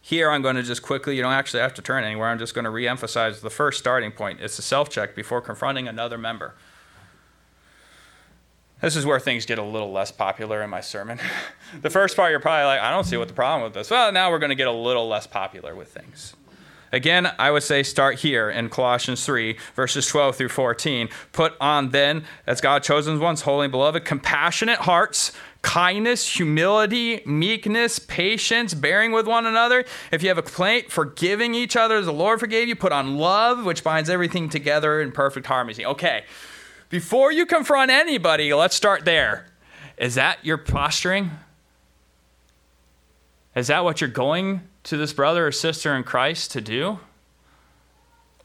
[0.00, 2.54] Here, I'm going to just quickly, you don't actually have to turn anywhere, I'm just
[2.54, 4.40] going to re emphasize the first starting point.
[4.40, 6.54] It's a self check before confronting another member.
[8.80, 11.18] This is where things get a little less popular in my sermon.
[11.82, 13.90] the first part, you're probably like, I don't see what the problem with this.
[13.90, 16.36] Well, now we're going to get a little less popular with things.
[16.92, 21.08] Again, I would say start here in Colossians 3, verses 12 through 14.
[21.32, 27.98] Put on then, as God chosen ones, holy and beloved, compassionate hearts, kindness, humility, meekness,
[27.98, 29.84] patience, bearing with one another.
[30.12, 32.76] If you have a complaint, forgiving each other as the Lord forgave you.
[32.76, 35.84] Put on love, which binds everything together in perfect harmony.
[35.84, 36.24] Okay,
[36.88, 39.46] before you confront anybody, let's start there.
[39.98, 41.32] Is that your posturing?
[43.56, 47.00] Is that what you're going to this brother or sister in Christ to do?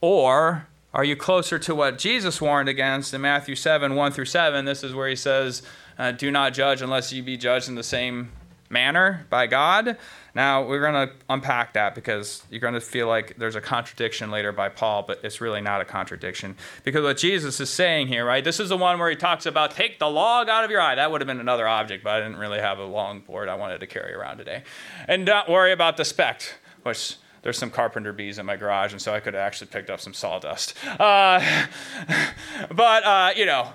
[0.01, 4.65] Or are you closer to what Jesus warned against in Matthew 7 1 through 7?
[4.65, 5.62] This is where he says,
[5.99, 8.32] uh, Do not judge unless you be judged in the same
[8.71, 9.97] manner by God.
[10.34, 14.31] Now, we're going to unpack that because you're going to feel like there's a contradiction
[14.31, 16.55] later by Paul, but it's really not a contradiction.
[16.84, 19.71] Because what Jesus is saying here, right, this is the one where he talks about
[19.71, 20.95] take the log out of your eye.
[20.95, 23.55] That would have been another object, but I didn't really have a long board I
[23.55, 24.63] wanted to carry around today.
[25.07, 26.41] And don't worry about the speck,
[26.84, 29.89] which there's some carpenter bees in my garage, and so I could have actually picked
[29.89, 30.76] up some sawdust.
[30.99, 31.67] Uh,
[32.72, 33.74] but, uh, you know,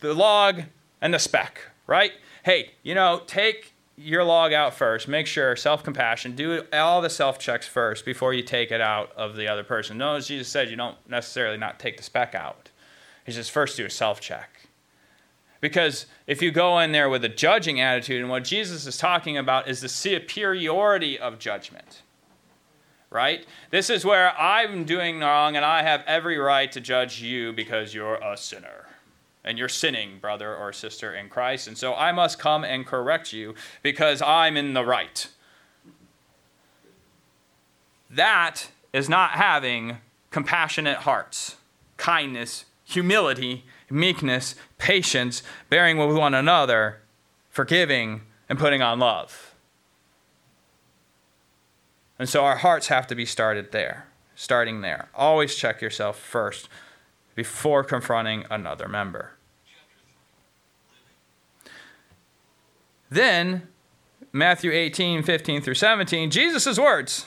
[0.00, 0.62] the log
[1.00, 2.12] and the speck, right?
[2.42, 5.08] Hey, you know, take your log out first.
[5.08, 6.34] Make sure self compassion.
[6.34, 9.98] Do all the self checks first before you take it out of the other person.
[9.98, 12.70] Notice Jesus said you don't necessarily not take the speck out.
[13.26, 14.68] He says first do a self check.
[15.60, 19.36] Because if you go in there with a judging attitude, and what Jesus is talking
[19.36, 22.00] about is the superiority of judgment,
[23.10, 23.44] right?
[23.70, 27.92] This is where I'm doing wrong and I have every right to judge you because
[27.92, 28.86] you're a sinner
[29.44, 31.66] and you're sinning, brother or sister in Christ.
[31.66, 35.28] And so I must come and correct you because I'm in the right.
[38.10, 39.98] That is not having
[40.30, 41.56] compassionate hearts,
[41.96, 47.00] kindness, humility, meekness, patience, bearing with one another,
[47.48, 49.54] forgiving, and putting on love.
[52.18, 55.08] And so our hearts have to be started there, starting there.
[55.14, 56.68] Always check yourself first
[57.34, 59.32] before confronting another member.
[63.10, 63.68] Then,
[64.32, 67.26] Matthew 18, 15 through 17, Jesus' words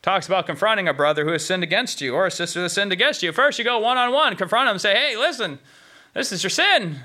[0.00, 2.92] talks about confronting a brother who has sinned against you or a sister that sinned
[2.92, 3.30] against you.
[3.32, 5.58] First, you go one on one, confront them, say, hey, listen,
[6.14, 7.00] this is your sin.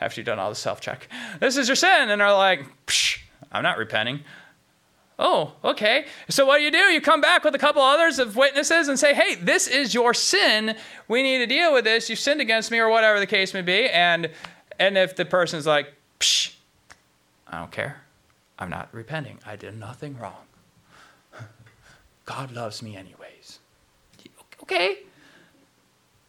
[0.00, 1.08] After you've done all the self check,
[1.40, 2.08] this is your sin.
[2.08, 4.20] And they're like, Psh, I'm not repenting.
[5.18, 6.06] Oh, okay.
[6.28, 6.78] So what do you do?
[6.78, 10.14] You come back with a couple others of witnesses and say, hey, this is your
[10.14, 10.76] sin.
[11.08, 12.08] We need to deal with this.
[12.08, 13.88] You've sinned against me, or whatever the case may be.
[13.88, 14.30] And
[14.78, 16.54] and if the person's like, Psh,
[17.48, 18.02] I don't care.
[18.58, 19.38] I'm not repenting.
[19.46, 20.44] I did nothing wrong.
[22.24, 23.58] God loves me anyways.
[24.62, 24.98] Okay.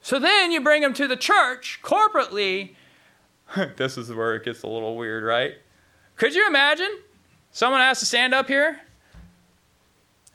[0.02, 2.76] So then you bring them to the church corporately.
[3.76, 5.56] this is where it gets a little weird, right?
[6.16, 7.00] Could you imagine?
[7.52, 8.82] Someone has to stand up here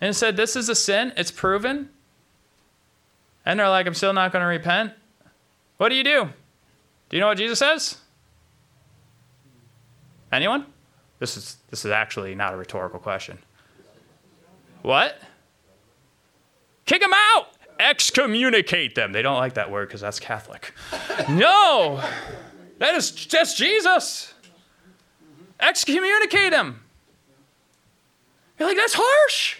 [0.01, 1.91] and said, This is a sin, it's proven.
[3.47, 4.93] And they're like, I'm still not going to repent.
[5.77, 6.29] What do you do?
[7.09, 7.99] Do you know what Jesus says?
[10.33, 10.67] Anyone?
[11.19, 13.39] This is this is actually not a rhetorical question.
[14.83, 15.19] What?
[16.87, 17.49] Kick them out!
[17.79, 19.13] Excommunicate them.
[19.13, 20.75] They don't like that word because that's Catholic.
[21.29, 22.03] no!
[22.79, 24.35] That is just Jesus.
[25.61, 26.84] Excommunicate them.
[28.59, 29.59] You're like, that's harsh.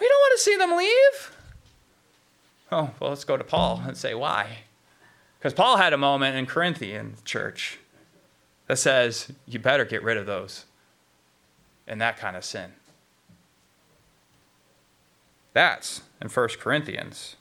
[0.00, 1.36] We don't want to see them leave.
[2.72, 4.58] Oh, well, let's go to Paul and say why.
[5.38, 7.78] Because Paul had a moment in Corinthian church
[8.66, 10.64] that says, you better get rid of those
[11.86, 12.72] and that kind of sin.
[15.52, 17.36] That's in 1 Corinthians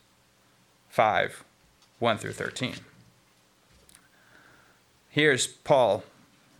[0.89, 1.45] 5
[1.99, 2.75] 1 through 13.
[5.09, 6.03] Here's Paul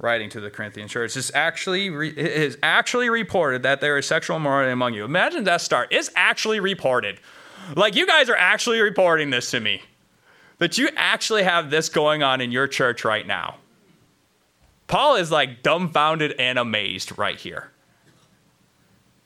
[0.02, 1.16] writing to the Corinthian church.
[1.16, 5.06] It's actually, it is actually reported that there is sexual immorality among you.
[5.06, 5.89] Imagine that start.
[5.91, 7.20] It's actually reported.
[7.76, 9.84] Like you guys are actually reporting this to me.
[10.58, 13.58] That you actually have this going on in your church right now.
[14.88, 17.72] Paul is like dumbfounded and amazed right here.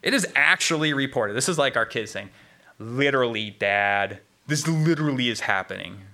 [0.01, 1.35] It is actually reported.
[1.35, 2.29] This is like our kids saying,
[2.77, 6.04] literally, dad, this literally is happening.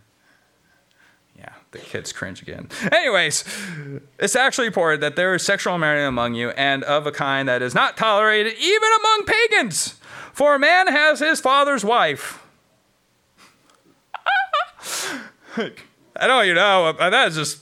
[1.71, 2.67] The kids cringe again.
[2.91, 3.45] Anyways,
[4.19, 7.61] it's actually reported that there is sexual immorality among you, and of a kind that
[7.61, 9.95] is not tolerated even among pagans.
[10.33, 12.45] For a man has his father's wife.
[15.57, 17.61] I know you know, that is just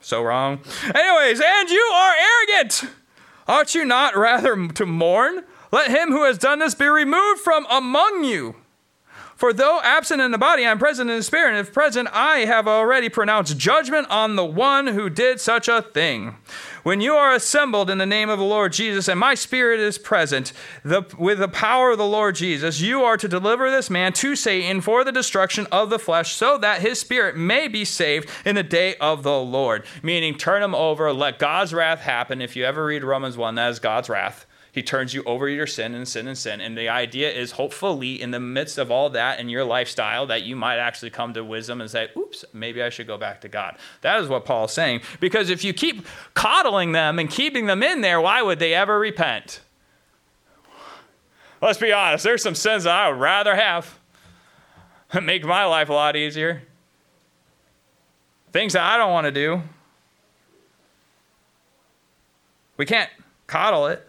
[0.00, 0.60] so wrong.
[0.94, 2.84] Anyways, and you are arrogant.
[3.46, 5.44] Ought you not rather to mourn?
[5.70, 8.56] Let him who has done this be removed from among you.
[9.42, 12.08] For though absent in the body, I am present in the spirit, and if present,
[12.12, 16.36] I have already pronounced judgment on the one who did such a thing.
[16.84, 19.98] When you are assembled in the name of the Lord Jesus, and my spirit is
[19.98, 20.52] present
[20.84, 24.36] the, with the power of the Lord Jesus, you are to deliver this man to
[24.36, 28.54] Satan for the destruction of the flesh, so that his spirit may be saved in
[28.54, 29.84] the day of the Lord.
[30.04, 32.40] Meaning, turn him over, let God's wrath happen.
[32.40, 34.46] If you ever read Romans 1, that is God's wrath.
[34.72, 36.62] He turns you over your sin and sin and sin.
[36.62, 40.44] And the idea is hopefully in the midst of all that and your lifestyle that
[40.44, 43.48] you might actually come to wisdom and say, oops, maybe I should go back to
[43.50, 43.76] God.
[44.00, 45.02] That is what Paul's saying.
[45.20, 48.98] Because if you keep coddling them and keeping them in there, why would they ever
[48.98, 49.60] repent?
[51.60, 53.98] Let's be honest, there's some sins that I would rather have.
[55.12, 56.62] That make my life a lot easier.
[58.52, 59.60] Things that I don't want to do.
[62.78, 63.10] We can't
[63.46, 64.08] coddle it.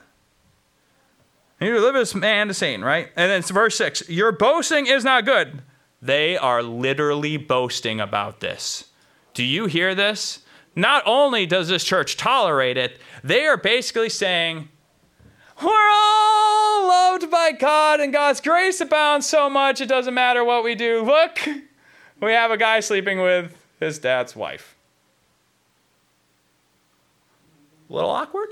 [1.64, 3.09] You deliver this man to Satan, right?
[3.16, 5.61] And then it's verse 6 Your boasting is not good.
[6.01, 8.86] They are literally boasting about this.
[9.34, 10.39] Do you hear this?
[10.76, 14.68] Not only does this church tolerate it, they are basically saying,
[15.61, 20.64] We're all loved by God and God's grace abounds so much it doesn't matter what
[20.64, 21.03] we do.
[21.03, 21.39] Look,
[22.22, 24.76] we have a guy sleeping with his dad's wife.
[27.89, 28.49] A little awkward?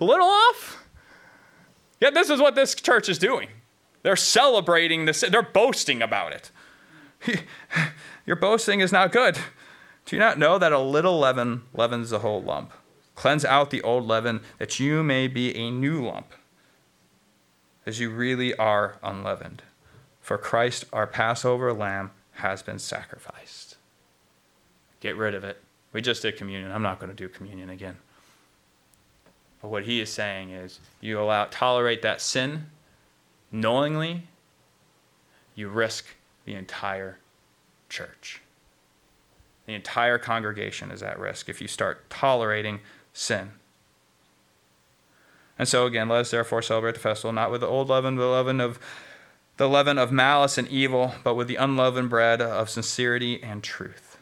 [0.00, 0.81] A little off?
[2.02, 3.46] Yet this is what this church is doing.
[4.02, 6.50] They're celebrating this, they're boasting about it.
[8.26, 9.36] Your boasting is not good.
[10.06, 12.72] Do you not know that a little leaven leavens the whole lump?
[13.14, 16.32] Cleanse out the old leaven, that you may be a new lump,
[17.86, 19.62] as you really are unleavened.
[20.20, 23.76] For Christ, our Passover lamb, has been sacrificed.
[24.98, 25.62] Get rid of it.
[25.92, 26.72] We just did communion.
[26.72, 27.98] I'm not going to do communion again.
[29.62, 32.66] But what he is saying is you allow tolerate that sin
[33.52, 34.24] knowingly,
[35.54, 36.06] you risk
[36.44, 37.18] the entire
[37.88, 38.40] church.
[39.66, 42.80] The entire congregation is at risk if you start tolerating
[43.12, 43.52] sin.
[45.58, 48.26] And so again, let us therefore celebrate the festival not with the old leaven, the
[48.26, 48.80] leaven of
[49.58, 54.16] the leaven of malice and evil, but with the unleavened bread of sincerity and truth.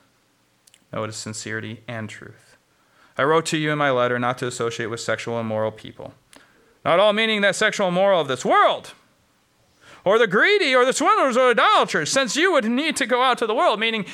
[0.93, 2.50] Notice sincerity and truth.
[3.17, 6.15] I wrote to you in my letter not to associate with sexual immoral people.
[6.85, 8.95] Not all meaning that sexual immoral of this world,
[10.05, 13.39] or the greedy, or the swindlers, or idolaters, since you would need to go out
[13.39, 14.07] to the world, meaning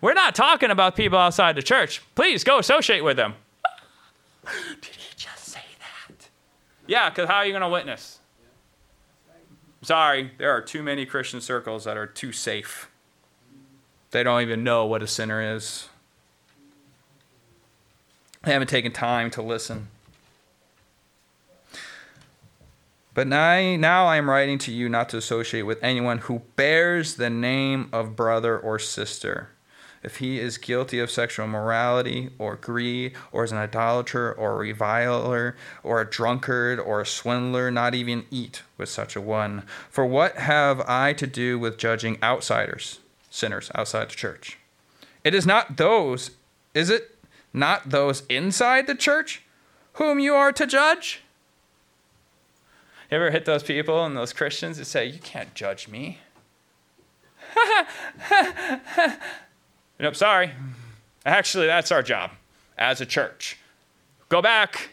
[0.00, 2.02] we're not talking about people outside the church.
[2.14, 3.34] Please go associate with them.
[4.80, 6.28] Did he just say that?
[6.86, 8.18] Yeah, because how are you going to witness?
[9.82, 12.90] Sorry, there are too many Christian circles that are too safe.
[14.10, 15.88] They don't even know what a sinner is.
[18.46, 19.88] They haven't taken time to listen.
[23.12, 27.16] But now, now I am writing to you not to associate with anyone who bears
[27.16, 29.48] the name of brother or sister.
[30.04, 34.56] If he is guilty of sexual immorality or greed, or is an idolater or a
[34.58, 39.64] reviler, or a drunkard or a swindler, not even eat with such a one.
[39.90, 44.56] For what have I to do with judging outsiders, sinners outside the church?
[45.24, 46.30] It is not those,
[46.74, 47.15] is it
[47.56, 49.42] not those inside the church
[49.94, 51.22] whom you are to judge?
[53.10, 56.18] You ever hit those people and those Christians that say, You can't judge me?
[59.98, 60.52] nope, sorry.
[61.24, 62.32] Actually, that's our job
[62.76, 63.58] as a church.
[64.28, 64.90] Go back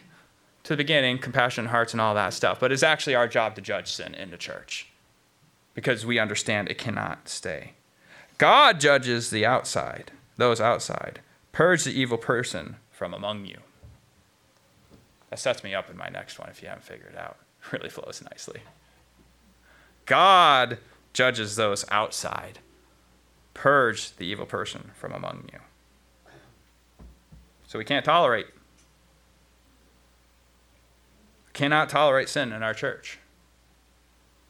[0.62, 2.58] to the beginning, compassion, hearts, and all that stuff.
[2.60, 4.88] But it's actually our job to judge sin in the church
[5.74, 7.72] because we understand it cannot stay.
[8.38, 11.20] God judges the outside, those outside.
[11.54, 13.58] Purge the evil person from among you.
[15.30, 17.36] That sets me up in my next one if you haven't figured it out.
[17.72, 18.60] really flows nicely.
[20.04, 20.78] God
[21.12, 22.58] judges those outside.
[23.54, 25.60] Purge the evil person from among you.
[27.68, 28.46] So we can't tolerate.
[31.52, 33.20] Cannot tolerate sin in our church.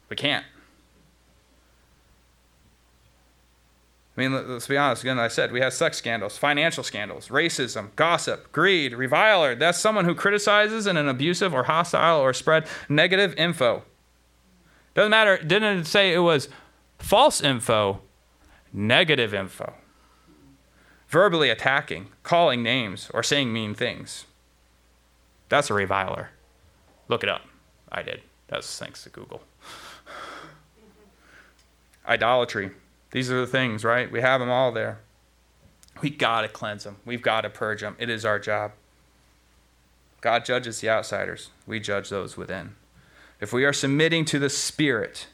[0.09, 0.45] We can't.
[4.17, 5.03] I mean, let's be honest.
[5.03, 9.55] Again, I said we have sex scandals, financial scandals, racism, gossip, greed, reviler.
[9.55, 13.83] That's someone who criticizes in an abusive or hostile or spread negative info.
[14.93, 15.37] Doesn't matter.
[15.37, 16.47] Didn't say it was
[16.97, 18.01] false info,
[18.71, 19.73] negative info?
[21.09, 24.25] Verbally attacking, calling names, or saying mean things.
[25.49, 26.29] That's a reviler.
[27.09, 27.41] Look it up.
[27.91, 28.21] I did.
[28.47, 29.41] That's thanks to Google.
[32.07, 32.71] Idolatry
[33.15, 34.11] these are the things, right?
[34.11, 34.99] We have them all there.
[36.01, 36.97] We got to cleanse them.
[37.05, 37.95] We've got to purge them.
[37.97, 38.73] It is our job.
[40.19, 42.75] God judges the outsiders, we judge those within.
[43.39, 45.27] If we are submitting to the Spirit,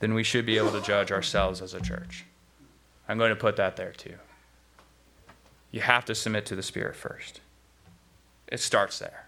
[0.00, 2.24] then we should be able to judge ourselves as a church.
[3.08, 4.16] I'm going to put that there too.
[5.70, 7.40] You have to submit to the Spirit first.
[8.48, 9.26] It starts there.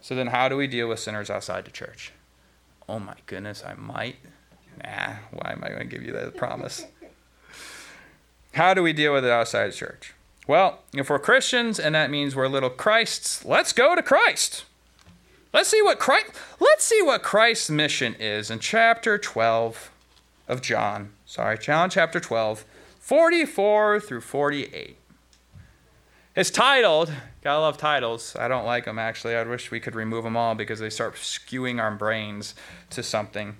[0.00, 2.12] So then, how do we deal with sinners outside the church?
[2.88, 4.16] Oh my goodness, I might.
[4.82, 6.86] Nah, why am I going to give you that promise?
[8.52, 10.14] How do we deal with it outside the church?
[10.46, 14.64] Well, if we're Christians and that means we're little Christs, let's go to Christ.
[15.52, 19.90] Let's see what Christ let's see what Christ's mission is in chapter 12
[20.48, 21.12] of John.
[21.24, 22.64] Sorry, John chapter 12,
[22.98, 24.96] 44 through 48.
[26.36, 27.12] It's titled,
[27.42, 28.34] gotta love titles.
[28.36, 29.36] I don't like them actually.
[29.36, 32.54] I wish we could remove them all because they start skewing our brains
[32.90, 33.56] to something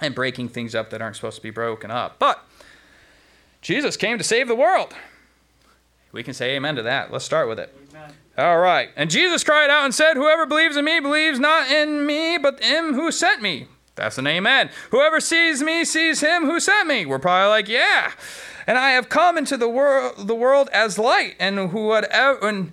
[0.00, 2.18] and breaking things up that aren't supposed to be broken up.
[2.18, 2.42] But
[3.60, 4.94] Jesus came to save the world.
[6.12, 7.12] We can say amen to that.
[7.12, 7.74] Let's start with it.
[7.90, 8.12] Amen.
[8.38, 8.88] All right.
[8.96, 12.60] And Jesus cried out and said, Whoever believes in me believes not in me, but
[12.62, 13.66] in him who sent me.
[13.94, 14.70] That's an amen.
[14.90, 17.04] Whoever sees me sees him who sent me.
[17.04, 18.12] We're probably like, yeah.
[18.66, 22.72] And I have come into the world, the world as light, and and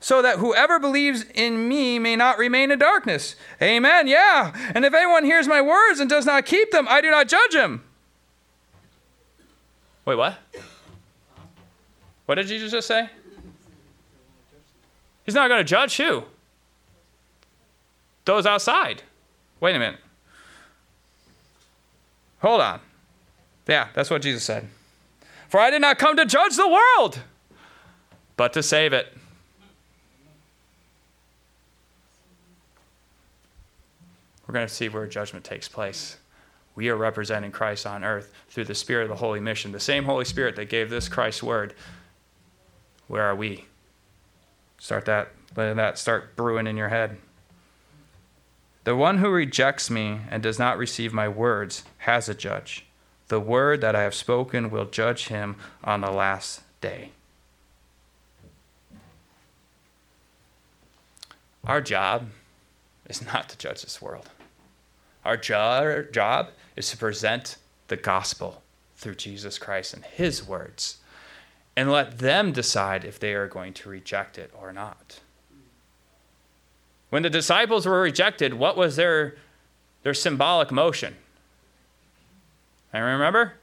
[0.00, 3.36] so that whoever believes in me may not remain in darkness.
[3.62, 4.06] Amen.
[4.06, 4.52] Yeah.
[4.74, 7.54] And if anyone hears my words and does not keep them, I do not judge
[7.54, 7.82] him.
[10.04, 10.36] Wait, what?
[12.26, 13.08] What did Jesus just say?
[15.24, 16.24] He's not going to judge who?
[18.24, 19.02] Those outside.
[19.60, 20.00] Wait a minute.
[22.40, 22.80] Hold on.
[23.66, 24.68] Yeah, that's what Jesus said.
[25.54, 27.20] For I did not come to judge the world,
[28.36, 29.16] but to save it.
[34.44, 36.16] We're going to see where judgment takes place.
[36.74, 40.02] We are representing Christ on earth through the Spirit of the Holy Mission, the same
[40.02, 41.74] Holy Spirit that gave this Christ word.
[43.06, 43.66] Where are we?
[44.78, 47.16] Start that, let that start brewing in your head.
[48.82, 52.86] The one who rejects me and does not receive my words has a judge.
[53.28, 57.10] The word that I have spoken will judge him on the last day.
[61.64, 62.28] Our job
[63.08, 64.28] is not to judge this world.
[65.24, 67.56] Our jo- job is to present
[67.88, 68.62] the gospel
[68.96, 70.98] through Jesus Christ and his words
[71.76, 75.20] and let them decide if they are going to reject it or not.
[77.10, 79.36] When the disciples were rejected, what was their,
[80.02, 81.16] their symbolic motion?
[82.94, 83.54] I remember?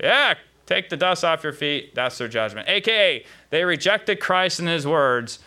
[0.00, 1.94] Yeah, take the dust off your feet.
[1.94, 2.68] That's their judgment.
[2.68, 5.40] AKA, they rejected Christ and his words.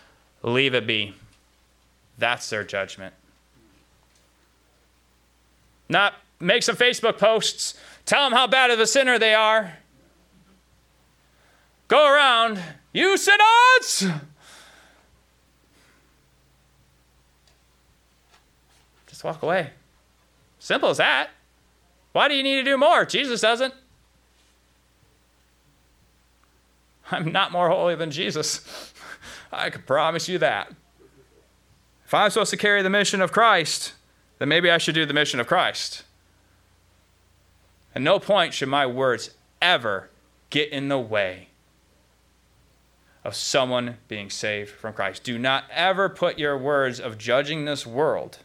[0.43, 1.15] Leave it be.
[2.17, 3.13] That's their judgment.
[5.87, 9.77] Not make some Facebook posts, tell them how bad of a sinner they are.
[11.87, 12.61] Go around,
[12.93, 14.13] you sinners!
[19.07, 19.71] Just walk away.
[20.59, 21.29] Simple as that.
[22.11, 23.05] Why do you need to do more?
[23.05, 23.73] Jesus doesn't.
[27.11, 28.93] I'm not more holy than Jesus.
[29.51, 30.71] I can promise you that.
[32.05, 33.93] If I'm supposed to carry the mission of Christ,
[34.39, 36.03] then maybe I should do the mission of Christ.
[37.95, 39.31] At no point should my words
[39.61, 40.09] ever
[40.49, 41.49] get in the way
[43.23, 45.23] of someone being saved from Christ.
[45.23, 48.39] Do not ever put your words of judging this world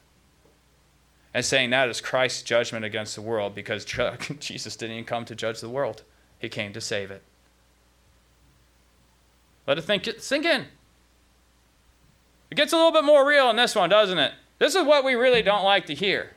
[1.35, 3.85] and saying that is Christ's judgment against the world because
[4.39, 6.03] Jesus didn't even come to judge the world,
[6.39, 7.23] He came to save it.
[9.67, 10.67] Let it think, sink in.
[12.51, 14.33] It gets a little bit more real in this one, doesn't it?
[14.59, 16.31] This is what we really don't like to hear.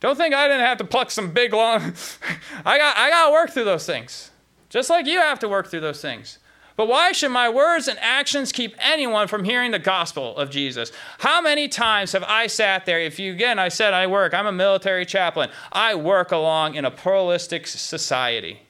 [0.00, 1.92] Don't think I didn't have to pluck some big long.
[2.64, 4.30] I got I got to work through those things.
[4.70, 6.38] Just like you have to work through those things.
[6.80, 10.90] But why should my words and actions keep anyone from hearing the gospel of Jesus?
[11.18, 12.98] How many times have I sat there?
[12.98, 15.50] If you, again, I said I work, I'm a military chaplain.
[15.70, 18.60] I work along in a pluralistic society.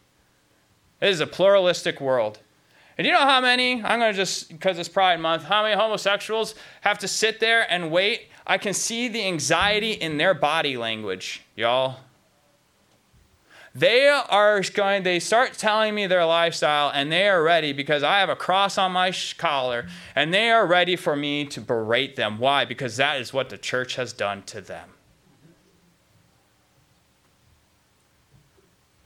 [1.00, 2.40] It is a pluralistic world.
[2.98, 5.76] And you know how many, I'm going to just, because it's Pride Month, how many
[5.76, 8.22] homosexuals have to sit there and wait?
[8.44, 12.00] I can see the anxiety in their body language, y'all.
[13.74, 18.18] They are going, they start telling me their lifestyle and they are ready because I
[18.18, 22.38] have a cross on my collar and they are ready for me to berate them.
[22.38, 22.64] Why?
[22.64, 24.90] Because that is what the church has done to them.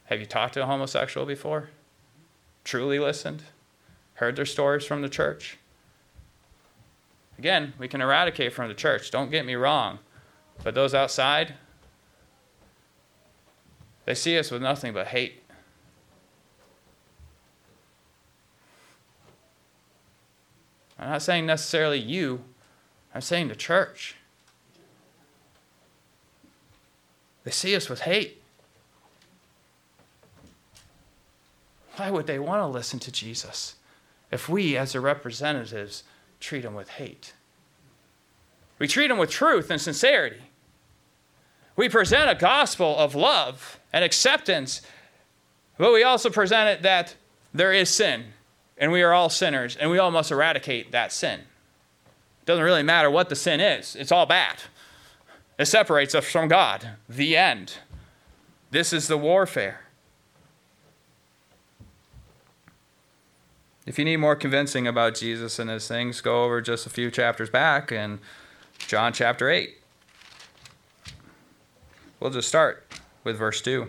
[0.04, 1.68] Have you talked to a homosexual before?
[2.62, 3.42] Truly listened?
[4.14, 5.58] Heard their stories from the church?
[7.38, 9.98] Again, we can eradicate from the church, don't get me wrong.
[10.62, 11.54] But those outside,
[14.04, 15.42] they see us with nothing but hate.
[20.98, 22.42] I'm not saying necessarily you,
[23.14, 24.16] I'm saying the church.
[27.44, 28.40] They see us with hate.
[31.96, 33.76] Why would they want to listen to Jesus
[34.30, 36.02] if we, as their representatives,
[36.40, 37.34] treat them with hate?
[38.78, 40.42] We treat them with truth and sincerity.
[41.76, 44.82] We present a gospel of love and acceptance,
[45.78, 47.14] but we also present it that
[47.54, 48.24] there is sin,
[48.76, 51.38] and we are all sinners, and we all must eradicate that sin.
[51.38, 54.56] It doesn't really matter what the sin is, it's all bad.
[55.60, 56.90] It separates us from God.
[57.08, 57.74] The end.
[58.72, 59.82] This is the warfare.
[63.86, 67.12] If you need more convincing about Jesus and his things, go over just a few
[67.12, 68.18] chapters back in
[68.78, 69.78] John chapter 8.
[72.18, 72.84] We'll just start
[73.24, 73.88] with verse 2.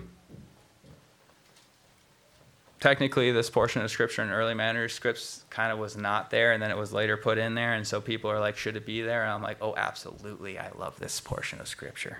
[2.79, 6.69] Technically, this portion of scripture in early manuscripts kind of was not there, and then
[6.69, 7.73] it was later put in there.
[7.73, 9.23] And so people are like, should it be there?
[9.23, 10.59] And I'm like, oh, absolutely.
[10.59, 12.19] I love this portion of scripture.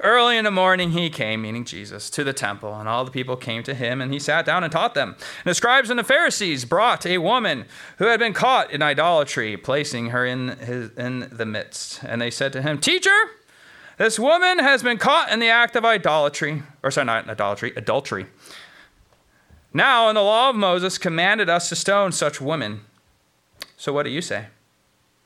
[0.00, 3.36] Early in the morning he came, meaning Jesus, to the temple, and all the people
[3.36, 5.10] came to him, and he sat down and taught them.
[5.10, 7.66] And the scribes and the Pharisees brought a woman
[7.98, 12.02] who had been caught in idolatry, placing her in, his, in the midst.
[12.02, 13.10] And they said to him, Teacher,
[13.98, 18.26] this woman has been caught in the act of idolatry, or sorry, not idolatry, adultery.
[19.72, 22.82] Now, in the law of Moses commanded us to stone such women.
[23.76, 24.46] So what do you say?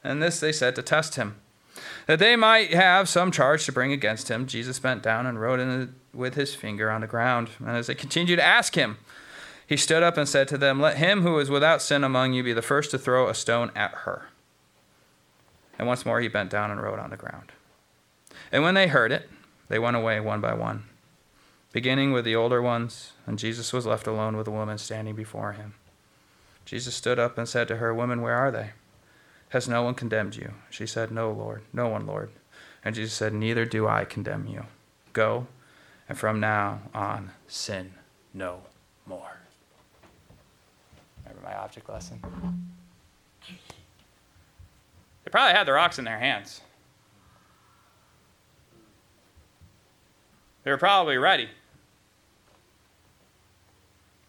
[0.03, 1.37] And this they said to test him,
[2.07, 4.47] that they might have some charge to bring against him.
[4.47, 7.51] Jesus bent down and wrote in with his finger on the ground.
[7.59, 8.97] And as they continued to ask him,
[9.67, 12.43] he stood up and said to them, Let him who is without sin among you
[12.43, 14.31] be the first to throw a stone at her.
[15.79, 17.53] And once more he bent down and wrote on the ground.
[18.51, 19.29] And when they heard it,
[19.69, 20.85] they went away one by one,
[21.73, 25.53] beginning with the older ones, and Jesus was left alone with the woman standing before
[25.53, 25.75] him.
[26.65, 28.71] Jesus stood up and said to her, Woman, where are they?
[29.51, 30.53] Has no one condemned you?
[30.71, 32.31] She said, No, Lord, no one, Lord.
[32.85, 34.65] And Jesus said, Neither do I condemn you.
[35.13, 35.47] Go,
[36.09, 37.93] and from now on, sin
[38.35, 38.61] no
[39.07, 39.39] more.
[41.25, 42.21] Remember my object lesson?
[45.25, 46.61] They probably had the rocks in their hands.
[50.69, 51.49] They were probably ready.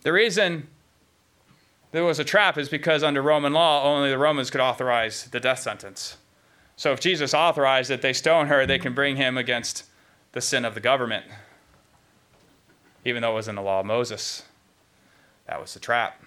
[0.04, 0.70] The reason
[1.92, 5.42] there was a trap is because under Roman law, only the Romans could authorize the
[5.42, 6.16] death sentence.
[6.78, 9.84] So if Jesus authorized that they stone her, they can bring him against
[10.32, 11.26] the sin of the government,
[13.04, 14.44] even though it was in the law of Moses.
[15.46, 16.24] That was the trap.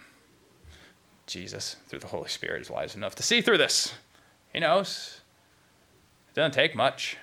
[1.27, 3.95] Jesus, through the Holy Spirit, is wise enough to see through this.
[4.53, 5.23] He knows.
[6.29, 7.17] It doesn't take much.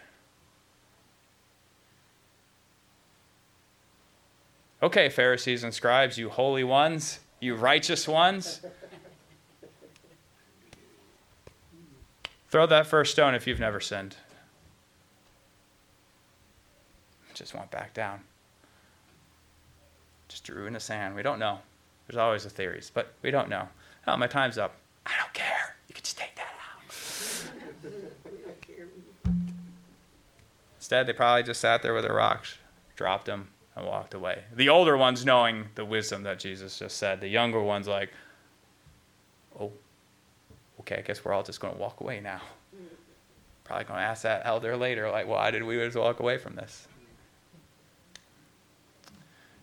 [4.82, 8.62] Okay, Pharisees and scribes, you holy ones, you righteous ones.
[12.50, 14.16] Throw that first stone if you've never sinned.
[17.34, 18.22] Just went back down.
[20.30, 21.16] Just drew in the sand.
[21.16, 21.60] We don't know.
[22.08, 23.68] There's always the theories, but we don't know.
[24.08, 24.76] Oh, my time's up.
[25.06, 25.76] I don't care.
[25.88, 26.96] You can just take that out.
[30.78, 32.58] Instead, they probably just sat there with their rocks,
[32.96, 33.50] dropped them,
[33.80, 34.44] and walked away.
[34.56, 37.22] The older ones knowing the wisdom that Jesus just said.
[37.22, 38.12] The younger ones like,
[39.60, 39.72] oh,
[40.82, 42.42] okay, I guess we're all just going to walk away now.
[43.64, 46.56] Probably going to ask that elder later, like, why did we just walk away from
[46.56, 46.88] this?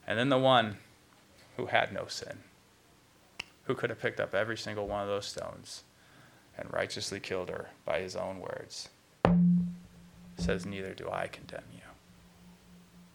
[0.06, 0.76] And then the one
[1.56, 2.38] who had no sin,
[3.64, 5.82] who could have picked up every single one of those stones
[6.56, 8.88] and righteously killed her by his own words,
[10.38, 11.80] says, Neither do I condemn you.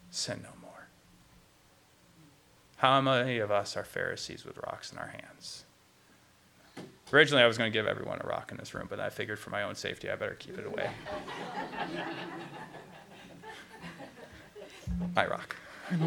[0.10, 0.61] Sin no more.
[2.82, 5.66] How many of us are Pharisees with rocks in our hands?
[7.14, 9.38] Originally, I was going to give everyone a rock in this room, but I figured
[9.38, 10.90] for my own safety, I better keep it away.
[15.16, 15.56] my rock.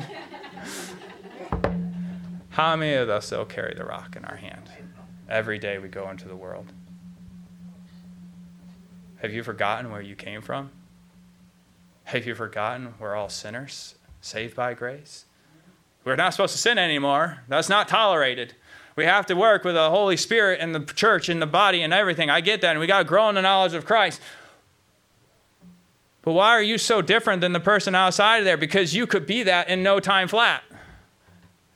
[2.49, 4.69] How many of us, though, carry the rock in our hand
[5.29, 6.73] every day we go into the world?
[9.23, 10.73] Have you forgotten where you came from?
[12.03, 15.27] Have you forgotten we're all sinners, saved by grace?
[16.05, 17.39] We're not supposed to sin anymore.
[17.49, 18.55] That's not tolerated.
[18.97, 21.93] We have to work with the Holy Spirit and the church and the body and
[21.93, 22.31] everything.
[22.31, 22.71] I get that.
[22.71, 24.21] And we got to grow in the knowledge of Christ.
[26.23, 28.57] But why are you so different than the person outside of there?
[28.57, 30.63] Because you could be that in no time flat.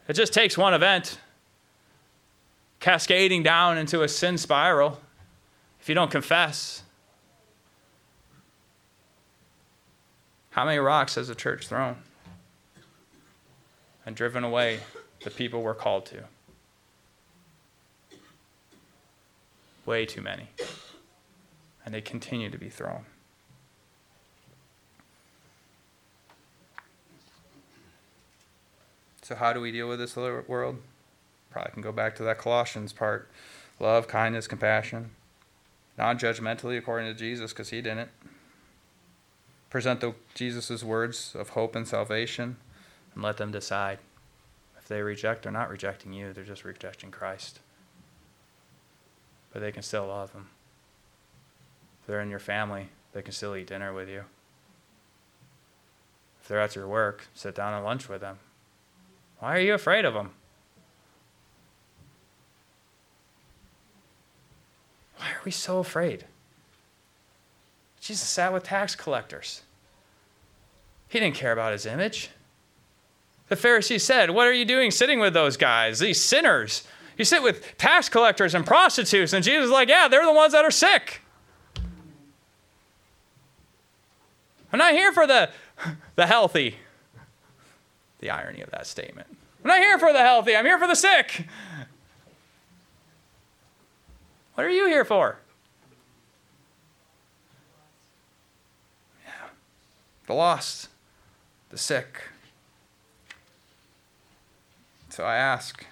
[0.06, 1.18] It just takes one event
[2.80, 5.00] cascading down into a sin spiral
[5.80, 6.82] if you don't confess.
[10.50, 11.96] How many rocks has the church thrown
[14.08, 14.80] and driven away
[15.22, 16.24] the people we're called to?
[19.84, 20.48] Way too many.
[21.84, 23.04] And they continue to be thrown.
[29.20, 30.78] So, how do we deal with this world?
[31.50, 33.28] Probably can go back to that Colossians part
[33.78, 35.10] love, kindness, compassion.
[35.98, 38.08] Non judgmentally, according to Jesus, because he didn't.
[39.68, 40.02] Present
[40.34, 42.56] Jesus' words of hope and salvation
[43.18, 43.98] and let them decide.
[44.78, 47.58] If they reject, they're not rejecting you, they're just rejecting Christ.
[49.52, 50.46] But they can still love him.
[52.00, 54.22] If they're in your family, they can still eat dinner with you.
[56.40, 58.38] If they're at your work, sit down and lunch with them.
[59.40, 60.30] Why are you afraid of them?
[65.16, 66.24] Why are we so afraid?
[68.00, 69.62] Jesus sat with tax collectors.
[71.08, 72.30] He didn't care about his image.
[73.48, 76.84] The Pharisees said, What are you doing sitting with those guys, these sinners?
[77.16, 79.32] You sit with tax collectors and prostitutes.
[79.32, 81.22] And Jesus is like, Yeah, they're the ones that are sick.
[84.72, 85.50] I'm not here for the,
[86.14, 86.76] the healthy.
[88.20, 89.28] The irony of that statement.
[89.64, 91.46] I'm not here for the healthy, I'm here for the sick.
[94.54, 95.38] What are you here for?
[99.24, 99.32] Yeah.
[100.26, 100.88] The lost,
[101.70, 102.22] the sick.
[105.18, 105.84] So I ask,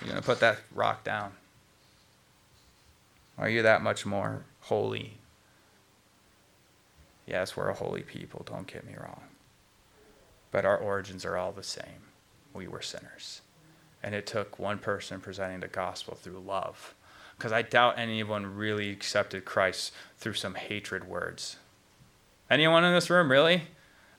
[0.00, 1.32] you're going to put that rock down?
[3.36, 5.18] Are you that much more holy
[7.26, 9.24] Yes, we're a holy people, don't get me wrong.
[10.50, 12.08] But our origins are all the same.
[12.54, 13.42] We were sinners.
[14.02, 16.94] And it took one person presenting the gospel through love.
[17.36, 21.56] Because I doubt anyone really accepted Christ through some hatred words.
[22.48, 23.64] Anyone in this room, really?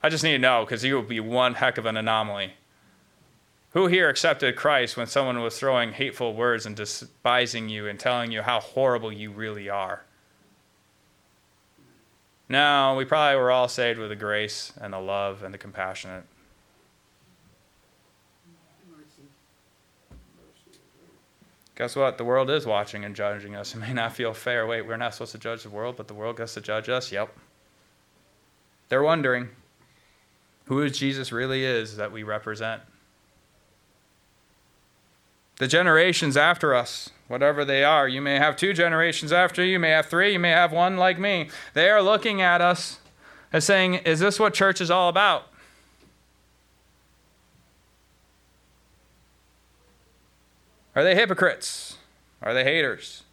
[0.02, 2.52] I just need to know, because you will be one heck of an anomaly.
[3.72, 8.32] Who here accepted Christ when someone was throwing hateful words and despising you and telling
[8.32, 10.04] you how horrible you really are?
[12.48, 16.24] No, we probably were all saved with the grace and the love and the compassionate.
[21.76, 22.18] Guess what?
[22.18, 23.74] The world is watching and judging us.
[23.74, 24.66] It may not feel fair.
[24.66, 27.12] Wait, we're not supposed to judge the world, but the world gets to judge us?
[27.12, 27.36] Yep.
[28.88, 29.50] They're wondering
[30.68, 32.82] who Jesus really is that we represent.
[35.56, 39.78] The generations after us, whatever they are, you may have two generations after you, you
[39.78, 41.48] may have three, you may have one like me.
[41.74, 43.00] They are looking at us
[43.52, 45.48] and saying, Is this what church is all about?
[50.94, 51.96] Are they hypocrites?
[52.42, 53.24] Are they haters?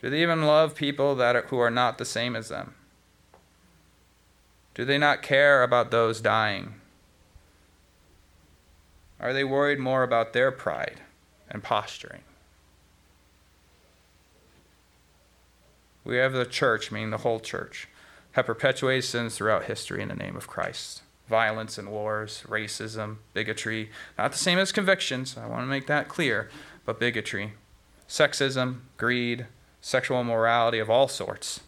[0.00, 2.74] Do they even love people that are, who are not the same as them?
[4.74, 6.74] Do they not care about those dying?
[9.20, 11.00] Are they worried more about their pride
[11.50, 12.22] and posturing?
[16.04, 17.88] We have the church, meaning the whole church,
[18.32, 21.02] have perpetuated sins throughout history in the name of Christ.
[21.28, 26.08] Violence and wars, racism, bigotry, not the same as convictions, I want to make that
[26.08, 26.50] clear,
[26.84, 27.52] but bigotry,
[28.08, 29.46] sexism, greed,
[29.80, 31.60] sexual immorality of all sorts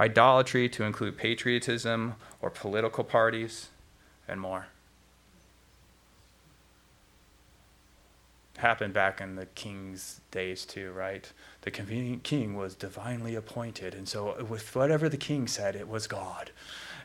[0.00, 3.68] idolatry to include patriotism or political parties,
[4.26, 4.66] and more.
[8.58, 11.30] Happened back in the king's days, too, right?
[11.62, 16.06] The convenient king was divinely appointed, and so with whatever the king said, it was
[16.06, 16.50] God.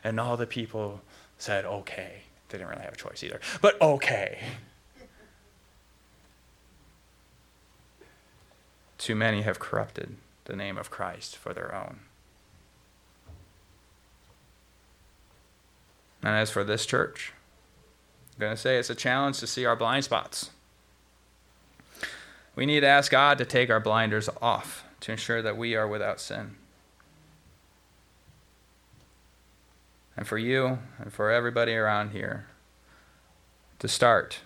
[0.04, 1.00] And all the people
[1.38, 2.22] said, okay.
[2.48, 4.38] They didn't really have a choice either, but okay.
[8.96, 12.00] Too many have corrupted the name of Christ for their own.
[16.22, 17.32] And as for this church,
[18.34, 20.50] I'm going to say it's a challenge to see our blind spots.
[22.54, 25.86] We need to ask God to take our blinders off to ensure that we are
[25.86, 26.56] without sin.
[30.16, 32.46] And for you and for everybody around here,
[33.78, 34.40] to start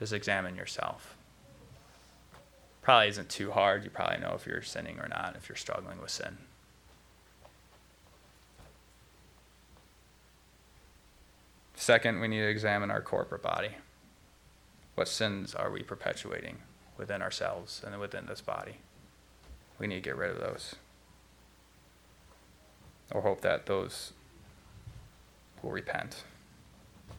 [0.00, 1.14] is examine yourself.
[2.80, 3.84] Probably isn't too hard.
[3.84, 6.38] You probably know if you're sinning or not, if you're struggling with sin.
[11.78, 13.70] Second, we need to examine our corporate body.
[14.96, 16.58] What sins are we perpetuating
[16.98, 18.78] within ourselves and within this body?
[19.78, 20.74] We need to get rid of those.
[23.12, 24.12] Or hope that those
[25.62, 26.24] will repent.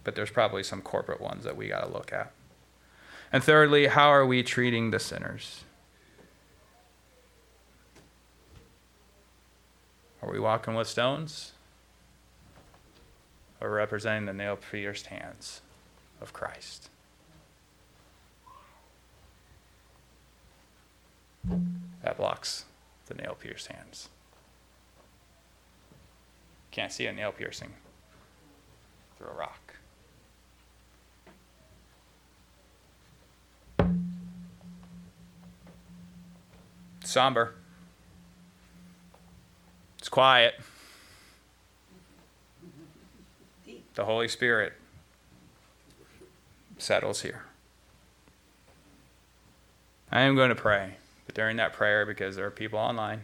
[0.04, 2.34] But there's probably some corporate ones that we got to look at.
[3.32, 5.64] And thirdly, how are we treating the sinners?
[10.22, 11.54] Are we walking with stones?
[13.62, 15.62] Or representing the nail pierced hands
[16.22, 16.90] of Christ.
[22.04, 22.66] That blocks
[23.08, 24.10] the nail pierced hands.
[26.72, 27.74] Can't see a nail piercing
[29.18, 29.70] through a rock.
[37.10, 37.56] somber.
[39.98, 40.54] It's quiet.
[44.00, 44.72] The Holy Spirit
[46.78, 47.44] settles here.
[50.10, 50.94] I am going to pray,
[51.26, 53.24] but during that prayer, because there are people online,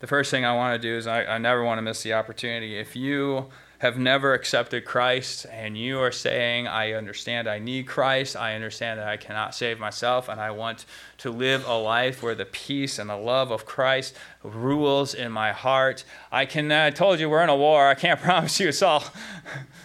[0.00, 2.12] the first thing I want to do is I, I never want to miss the
[2.12, 2.78] opportunity.
[2.78, 3.46] If you
[3.78, 8.98] have never accepted Christ and you are saying, I understand I need Christ, I understand
[8.98, 10.84] that I cannot save myself, and I want
[11.18, 15.52] to live a life where the peace and the love of Christ rules in my
[15.52, 16.04] heart.
[16.32, 17.86] I can, I told you we're in a war.
[17.86, 19.04] I can't promise you it's all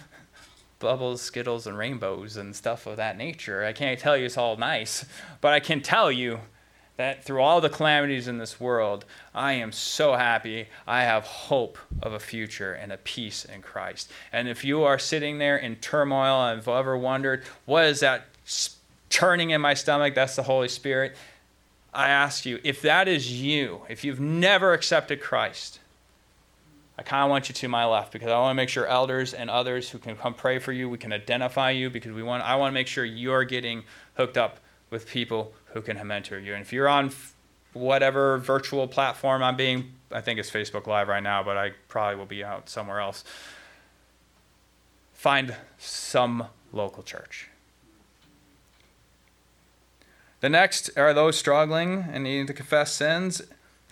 [0.80, 3.64] bubbles, skittles, and rainbows and stuff of that nature.
[3.64, 5.04] I can't tell you it's all nice,
[5.40, 6.40] but I can tell you
[6.96, 10.68] that through all the calamities in this world, I am so happy.
[10.86, 14.10] I have hope of a future and a peace in Christ.
[14.32, 18.26] And if you are sitting there in turmoil and have ever wondered, what is that
[19.10, 20.14] churning in my stomach?
[20.14, 21.16] That's the Holy Spirit.
[21.92, 25.80] I ask you, if that is you, if you've never accepted Christ,
[26.96, 29.34] I kind of want you to my left because I want to make sure elders
[29.34, 32.44] and others who can come pray for you, we can identify you because we want
[32.44, 33.82] I want to make sure you're getting
[34.16, 34.58] hooked up
[34.94, 36.54] with people who can mentor you.
[36.54, 37.10] And if you're on
[37.72, 42.14] whatever virtual platform I'm being, I think it's Facebook Live right now, but I probably
[42.14, 43.24] will be out somewhere else.
[45.12, 47.48] Find some local church.
[50.40, 53.42] The next are those struggling and needing to confess sins,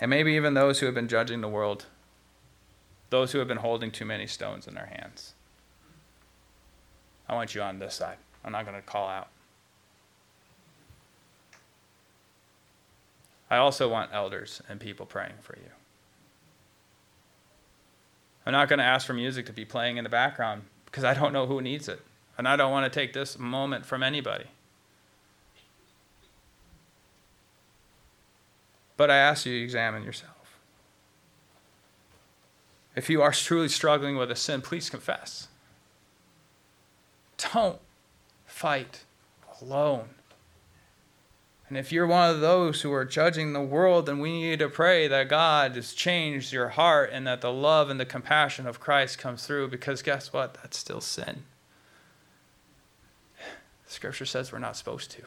[0.00, 1.86] and maybe even those who have been judging the world,
[3.11, 5.34] those who have been holding too many stones in their hands.
[7.28, 8.18] I want you on this side.
[8.44, 9.31] I'm not going to call out.
[13.53, 15.68] I also want elders and people praying for you.
[18.46, 21.12] I'm not going to ask for music to be playing in the background because I
[21.12, 22.00] don't know who needs it.
[22.38, 24.46] And I don't want to take this moment from anybody.
[28.96, 30.59] But I ask you to examine yourself.
[32.96, 35.48] If you are truly struggling with a sin, please confess.
[37.53, 37.80] Don't
[38.46, 39.05] fight
[39.61, 40.09] alone.
[41.72, 44.68] And if you're one of those who are judging the world, then we need to
[44.68, 48.78] pray that God has changed your heart and that the love and the compassion of
[48.78, 50.52] Christ comes through because guess what?
[50.52, 51.44] That's still sin.
[53.86, 55.22] Scripture says we're not supposed to.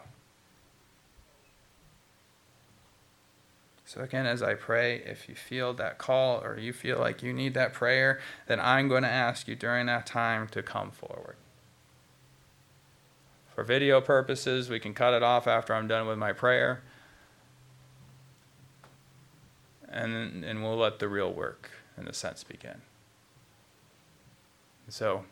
[3.86, 7.34] So, again, as I pray, if you feel that call or you feel like you
[7.34, 11.38] need that prayer, then I'm going to ask you during that time to come forward.
[13.56, 16.84] For video purposes, we can cut it off after I'm done with my prayer.
[19.88, 22.82] And, and we'll let the real work, in a sense, begin.
[24.90, 25.24] So,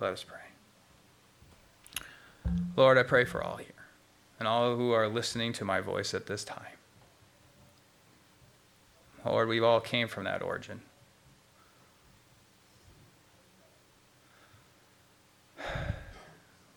[0.00, 0.40] let us pray.
[2.76, 3.68] Lord, I pray for all here
[4.40, 6.66] and all who are listening to my voice at this time.
[9.24, 10.80] Lord, we all came from that origin.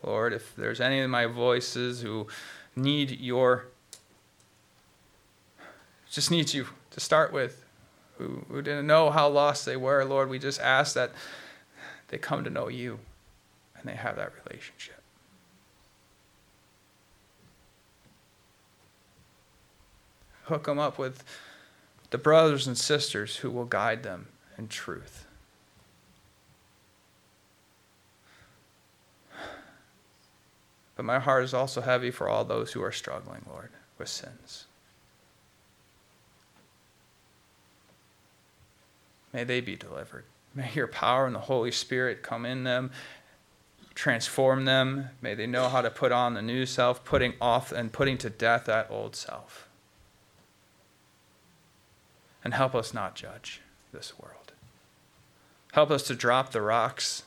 [0.04, 2.28] Lord, if there's any of my voices who
[2.76, 3.66] need your,
[6.10, 7.66] just need you to start with,
[8.18, 11.12] who, who didn't know how lost they were, Lord, we just ask that
[12.08, 13.00] they come to know you
[13.76, 15.02] and they have that relationship.
[20.44, 21.24] Hook them up with
[22.10, 24.28] the brothers and sisters who will guide them
[24.58, 25.28] in truth.
[31.00, 34.66] But my heart is also heavy for all those who are struggling, Lord, with sins.
[39.32, 40.26] May they be delivered.
[40.54, 42.92] May your power and the Holy Spirit come in them,
[43.96, 45.12] transform them.
[45.22, 48.30] May they know how to put on the new self, putting off and putting to
[48.30, 49.70] death that old self
[52.44, 53.62] and help us not judge
[53.94, 54.52] this world.
[55.72, 57.24] Help us to drop the rocks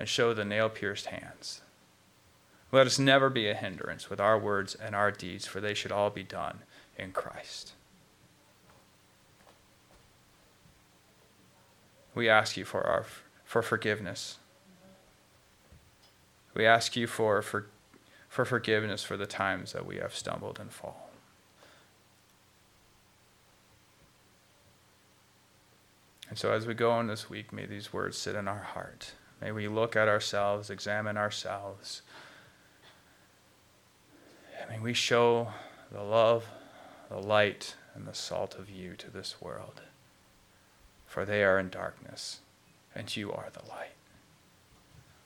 [0.00, 1.60] and show the nail pierced hands.
[2.70, 5.92] Let us never be a hindrance with our words and our deeds, for they should
[5.92, 6.60] all be done
[6.98, 7.72] in Christ.
[12.14, 13.06] We ask you for, our,
[13.44, 14.38] for forgiveness.
[16.52, 17.66] We ask you for, for,
[18.28, 20.96] for forgiveness for the times that we have stumbled and fallen.
[26.28, 29.12] And so, as we go on this week, may these words sit in our heart.
[29.40, 32.02] May we look at ourselves, examine ourselves.
[34.68, 35.48] May we show
[35.90, 36.46] the love,
[37.08, 39.82] the light, and the salt of you to this world.
[41.06, 42.40] For they are in darkness,
[42.94, 43.96] and you are the light.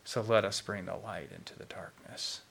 [0.05, 2.43] So let us bring the light into the darkness.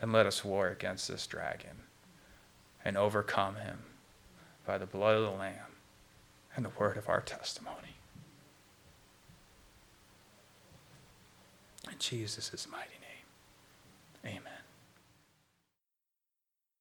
[0.00, 1.84] And let us war against this dragon
[2.84, 3.78] and overcome him
[4.66, 5.74] by the blood of the Lamb
[6.54, 7.96] and the word of our testimony.
[11.90, 12.90] In Jesus' mighty
[14.24, 14.48] name.